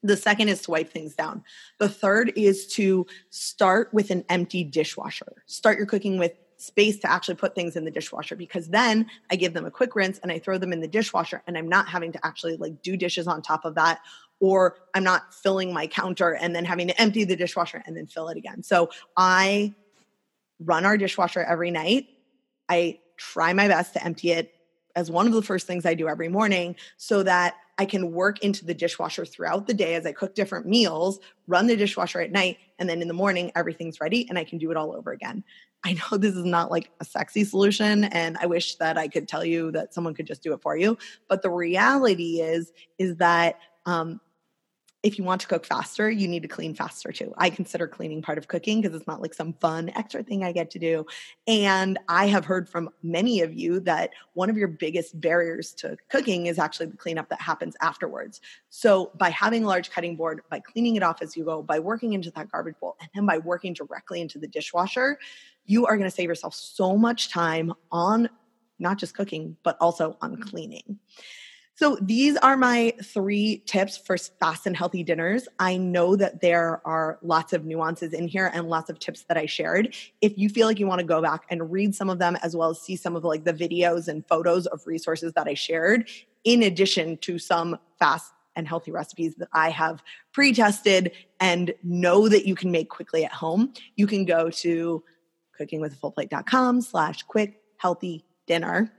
The 0.02 0.16
second 0.16 0.48
is 0.48 0.62
to 0.62 0.72
wipe 0.72 0.90
things 0.90 1.14
down. 1.14 1.44
The 1.78 1.90
third 1.90 2.32
is 2.38 2.68
to 2.74 3.06
start 3.30 3.94
with 3.94 4.12
an 4.12 4.24
empty 4.30 4.64
dishwasher. 4.64 5.44
Start 5.46 5.78
your 5.78 5.88
cooking 5.88 6.18
with 6.18 6.34
space 6.60 6.98
to 7.00 7.10
actually 7.10 7.36
put 7.36 7.56
things 7.56 7.76
in 7.76 7.86
the 7.86 7.92
dishwasher 7.92 8.36
because 8.36 8.68
then 8.68 9.08
I 9.32 9.38
give 9.38 9.54
them 9.54 9.66
a 9.66 9.72
quick 9.72 9.96
rinse 9.96 10.20
and 10.20 10.32
I 10.32 10.40
throw 10.40 10.58
them 10.58 10.74
in 10.74 10.82
the 10.82 10.88
dishwasher 10.88 11.42
and 11.48 11.58
I'm 11.58 11.70
not 11.70 11.88
having 11.88 12.12
to 12.12 12.26
actually 12.26 12.58
like 12.58 12.82
do 12.82 12.98
dishes 12.98 13.28
on 13.28 13.42
top 13.42 13.64
of 13.64 13.76
that 13.76 14.00
or 14.42 14.76
I'm 14.94 15.04
not 15.04 15.34
filling 15.34 15.74
my 15.74 15.88
counter 15.88 16.36
and 16.36 16.54
then 16.54 16.66
having 16.66 16.88
to 16.88 17.02
empty 17.02 17.24
the 17.24 17.36
dishwasher 17.36 17.82
and 17.86 17.96
then 17.96 18.08
fill 18.08 18.28
it 18.28 18.38
again. 18.38 18.62
So 18.62 18.90
I 19.16 19.74
run 20.60 20.86
our 20.86 20.98
dishwasher 20.98 21.44
every 21.44 21.72
night. 21.72 22.08
I 22.68 23.00
try 23.16 23.54
my 23.54 23.68
best 23.68 23.94
to 23.94 24.04
empty 24.04 24.32
it 24.32 24.54
as 24.96 25.10
one 25.10 25.28
of 25.28 25.34
the 25.34 25.42
first 25.42 25.66
things 25.66 25.86
I 25.86 25.94
do 25.94 26.10
every 26.10 26.28
morning 26.28 26.76
so 26.98 27.24
that 27.24 27.56
I 27.80 27.86
can 27.86 28.12
work 28.12 28.44
into 28.44 28.66
the 28.66 28.74
dishwasher 28.74 29.24
throughout 29.24 29.66
the 29.66 29.74
day 29.74 29.96
as 29.96 30.06
I 30.06 30.12
cook 30.12 30.36
different 30.36 30.66
meals, 30.66 31.18
run 31.48 31.66
the 31.66 31.78
dishwasher 31.78 32.20
at 32.20 32.30
night, 32.30 32.58
and 32.78 32.90
then 32.90 33.02
in 33.02 33.08
the 33.08 33.14
morning, 33.14 33.54
everything's 33.56 34.02
ready 34.02 34.28
and 34.28 34.38
I 34.38 34.44
can 34.44 34.58
do 34.58 34.70
it 34.70 34.76
all 34.76 34.94
over 34.94 35.14
again. 35.14 35.46
I 35.86 35.94
know 35.94 36.18
this 36.18 36.36
is 36.36 36.44
not 36.44 36.72
like 36.72 36.92
a 37.00 37.06
sexy 37.06 37.46
solution 37.46 38.04
and 38.04 38.38
I 38.42 38.48
wish 38.48 38.76
that 38.76 38.98
I 38.98 39.08
could 39.08 39.30
tell 39.30 39.46
you 39.46 39.72
that 39.72 39.94
someone 39.94 40.14
could 40.14 40.28
just 40.28 40.44
do 40.44 40.54
it 40.54 40.62
for 40.62 40.76
you, 40.76 40.98
but 41.30 41.42
the 41.42 41.50
reality 41.50 42.42
is 42.42 42.74
is 42.98 43.16
that 43.16 43.60
um, 43.86 44.20
if 45.02 45.18
you 45.18 45.24
want 45.24 45.40
to 45.42 45.48
cook 45.48 45.66
faster, 45.66 46.10
you 46.10 46.28
need 46.28 46.42
to 46.42 46.50
clean 46.50 46.74
faster 46.74 47.12
too. 47.12 47.34
I 47.38 47.50
consider 47.50 47.88
cleaning 47.88 48.22
part 48.22 48.38
of 48.38 48.50
cooking 48.50 48.82
because 48.82 48.96
it's 48.96 49.08
not 49.08 49.22
like 49.22 49.34
some 49.34 49.54
fun 49.54 49.92
extra 49.96 50.24
thing 50.24 50.44
I 50.44 50.52
get 50.52 50.70
to 50.72 50.80
do. 50.80 51.06
And 51.48 51.98
I 52.10 52.28
have 52.28 52.44
heard 52.44 52.68
from 52.68 52.90
many 53.02 53.40
of 53.40 53.54
you 53.54 53.80
that 53.82 54.12
one 54.34 54.50
of 54.50 54.58
your 54.58 54.68
biggest 54.68 55.20
barriers 55.20 55.72
to 55.76 55.96
cooking 56.10 56.48
is 56.48 56.60
actually 56.60 56.88
the 56.88 56.98
cleanup 56.98 57.30
that 57.30 57.40
happens 57.40 57.76
afterwards. 57.82 58.42
So 58.70 59.12
by 59.16 59.30
having 59.30 59.64
a 59.64 59.68
large 59.68 59.90
cutting 59.90 60.18
board, 60.18 60.42
by 60.50 60.60
cleaning 60.60 60.98
it 60.98 61.04
off 61.04 61.22
as 61.22 61.38
you 61.38 61.46
go, 61.46 61.64
by 61.64 61.80
working 61.80 62.12
into 62.12 62.30
that 62.32 62.52
garbage 62.52 62.76
bowl, 62.82 62.98
and 63.00 63.10
then 63.16 63.26
by 63.26 63.38
working 63.38 63.74
directly 63.74 64.20
into 64.20 64.38
the 64.38 64.48
dishwasher, 64.48 65.18
you 65.66 65.86
are 65.86 65.96
going 65.96 66.10
to 66.10 66.16
save 66.16 66.28
yourself 66.28 66.54
so 66.54 66.98
much 66.98 67.32
time 67.32 67.74
on 67.92 68.30
not 68.80 68.98
just 68.98 69.14
cooking, 69.14 69.56
but 69.64 69.78
also 69.80 70.18
on 70.22 70.34
mm-hmm. 70.34 70.42
cleaning. 70.44 71.00
So 71.80 71.98
these 72.02 72.36
are 72.36 72.58
my 72.58 72.94
three 73.02 73.64
tips 73.66 73.96
for 73.96 74.18
fast 74.18 74.68
and 74.68 74.76
healthy 74.76 75.02
dinners. 75.02 75.48
I 75.60 75.78
know 75.78 76.18
that 76.18 76.42
there 76.42 76.86
are 76.86 77.20
lots 77.22 77.54
of 77.54 77.64
nuances 77.64 78.12
in 78.12 78.28
here 78.28 78.52
and 78.54 78.68
lots 78.68 78.90
of 78.90 79.00
tips 79.00 79.24
that 79.30 79.38
I 79.38 79.46
shared. 79.46 79.96
If 80.20 80.38
you 80.38 80.50
feel 80.50 80.68
like 80.68 80.78
you 80.78 80.88
want 80.88 81.00
to 81.00 81.06
go 81.06 81.22
back 81.22 81.46
and 81.50 81.72
read 81.72 81.96
some 81.96 82.10
of 82.10 82.20
them 82.20 82.36
as 82.44 82.54
well 82.54 82.72
as 82.72 82.82
see 82.82 82.98
some 82.98 83.16
of 83.16 83.24
like 83.24 83.46
the 83.46 83.54
videos 83.54 84.10
and 84.10 84.28
photos 84.28 84.66
of 84.66 84.86
resources 84.86 85.32
that 85.38 85.48
I 85.48 85.54
shared 85.54 86.10
in 86.44 86.64
addition 86.64 87.16
to 87.20 87.40
some 87.40 87.80
fast 87.98 88.34
and 88.58 88.68
healthy 88.68 88.92
recipes 88.92 89.36
that 89.36 89.48
I 89.54 89.70
have 89.70 90.04
pre-tested 90.34 91.14
and 91.40 91.74
know 91.82 92.28
that 92.28 92.46
you 92.46 92.56
can 92.56 92.72
make 92.72 92.90
quickly 92.90 93.24
at 93.24 93.32
home, 93.32 93.74
you 93.96 94.06
can 94.06 94.26
go 94.26 94.50
to 94.50 95.02
cookingwithafullplate.com 95.58 96.82
slash 96.82 97.24
quick 97.24 97.62
healthy 97.78 98.26
dinner 98.48 98.92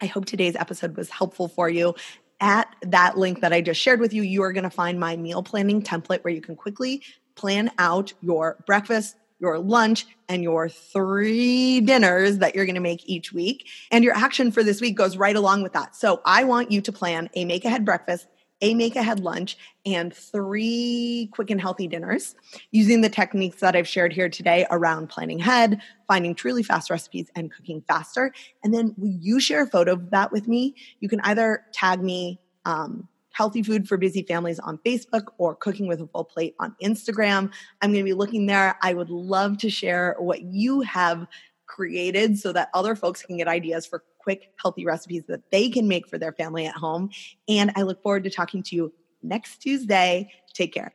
I 0.00 0.06
hope 0.06 0.26
today's 0.26 0.56
episode 0.56 0.96
was 0.96 1.10
helpful 1.10 1.48
for 1.48 1.68
you. 1.68 1.94
At 2.40 2.74
that 2.82 3.18
link 3.18 3.40
that 3.40 3.52
I 3.52 3.60
just 3.60 3.80
shared 3.80 4.00
with 4.00 4.12
you, 4.14 4.22
you 4.22 4.42
are 4.42 4.52
going 4.52 4.64
to 4.64 4.70
find 4.70 5.00
my 5.00 5.16
meal 5.16 5.42
planning 5.42 5.82
template 5.82 6.22
where 6.22 6.32
you 6.32 6.40
can 6.40 6.54
quickly 6.54 7.02
plan 7.34 7.70
out 7.78 8.12
your 8.20 8.62
breakfast, 8.66 9.16
your 9.40 9.58
lunch, 9.58 10.06
and 10.28 10.42
your 10.42 10.68
three 10.68 11.80
dinners 11.80 12.38
that 12.38 12.54
you're 12.54 12.64
going 12.64 12.76
to 12.76 12.80
make 12.80 13.08
each 13.08 13.32
week. 13.32 13.66
And 13.90 14.04
your 14.04 14.16
action 14.16 14.52
for 14.52 14.62
this 14.62 14.80
week 14.80 14.96
goes 14.96 15.16
right 15.16 15.34
along 15.34 15.62
with 15.62 15.72
that. 15.72 15.96
So 15.96 16.20
I 16.24 16.44
want 16.44 16.70
you 16.70 16.80
to 16.82 16.92
plan 16.92 17.28
a 17.34 17.44
make 17.44 17.64
ahead 17.64 17.84
breakfast 17.84 18.26
a 18.60 18.74
make 18.74 18.96
ahead 18.96 19.20
lunch, 19.20 19.56
and 19.86 20.12
three 20.12 21.28
quick 21.32 21.50
and 21.50 21.60
healthy 21.60 21.86
dinners 21.86 22.34
using 22.70 23.00
the 23.00 23.08
techniques 23.08 23.60
that 23.60 23.76
I've 23.76 23.88
shared 23.88 24.12
here 24.12 24.28
today 24.28 24.66
around 24.70 25.08
planning 25.08 25.40
ahead, 25.40 25.80
finding 26.06 26.34
truly 26.34 26.62
fast 26.62 26.90
recipes, 26.90 27.30
and 27.36 27.52
cooking 27.52 27.82
faster. 27.86 28.32
And 28.64 28.74
then 28.74 28.94
will 28.96 29.16
you 29.20 29.40
share 29.40 29.62
a 29.62 29.66
photo 29.66 29.92
of 29.92 30.10
that 30.10 30.32
with 30.32 30.48
me? 30.48 30.74
You 31.00 31.08
can 31.08 31.20
either 31.20 31.64
tag 31.72 32.02
me 32.02 32.40
um, 32.64 33.08
Healthy 33.38 33.62
Food 33.62 33.86
for 33.86 33.96
Busy 33.96 34.22
Families 34.22 34.58
on 34.58 34.78
Facebook 34.78 35.26
or 35.38 35.54
Cooking 35.54 35.86
with 35.86 36.00
a 36.00 36.08
Full 36.08 36.24
Plate 36.24 36.56
on 36.58 36.74
Instagram. 36.82 37.52
I'm 37.80 37.92
going 37.92 38.04
to 38.04 38.10
be 38.10 38.12
looking 38.12 38.46
there. 38.46 38.76
I 38.82 38.94
would 38.94 39.10
love 39.10 39.58
to 39.58 39.70
share 39.70 40.16
what 40.18 40.42
you 40.42 40.80
have 40.80 41.26
created 41.66 42.36
so 42.36 42.52
that 42.52 42.70
other 42.74 42.96
folks 42.96 43.22
can 43.22 43.36
get 43.36 43.46
ideas 43.46 43.86
for 43.86 44.02
quick, 44.28 44.52
healthy 44.60 44.84
recipes 44.84 45.22
that 45.26 45.40
they 45.50 45.70
can 45.70 45.88
make 45.88 46.06
for 46.06 46.18
their 46.18 46.32
family 46.32 46.66
at 46.66 46.74
home. 46.74 47.08
And 47.48 47.72
I 47.76 47.82
look 47.82 48.02
forward 48.02 48.24
to 48.24 48.30
talking 48.30 48.62
to 48.64 48.76
you 48.76 48.92
next 49.22 49.62
Tuesday. 49.62 50.30
Take 50.52 50.74
care. 50.74 50.92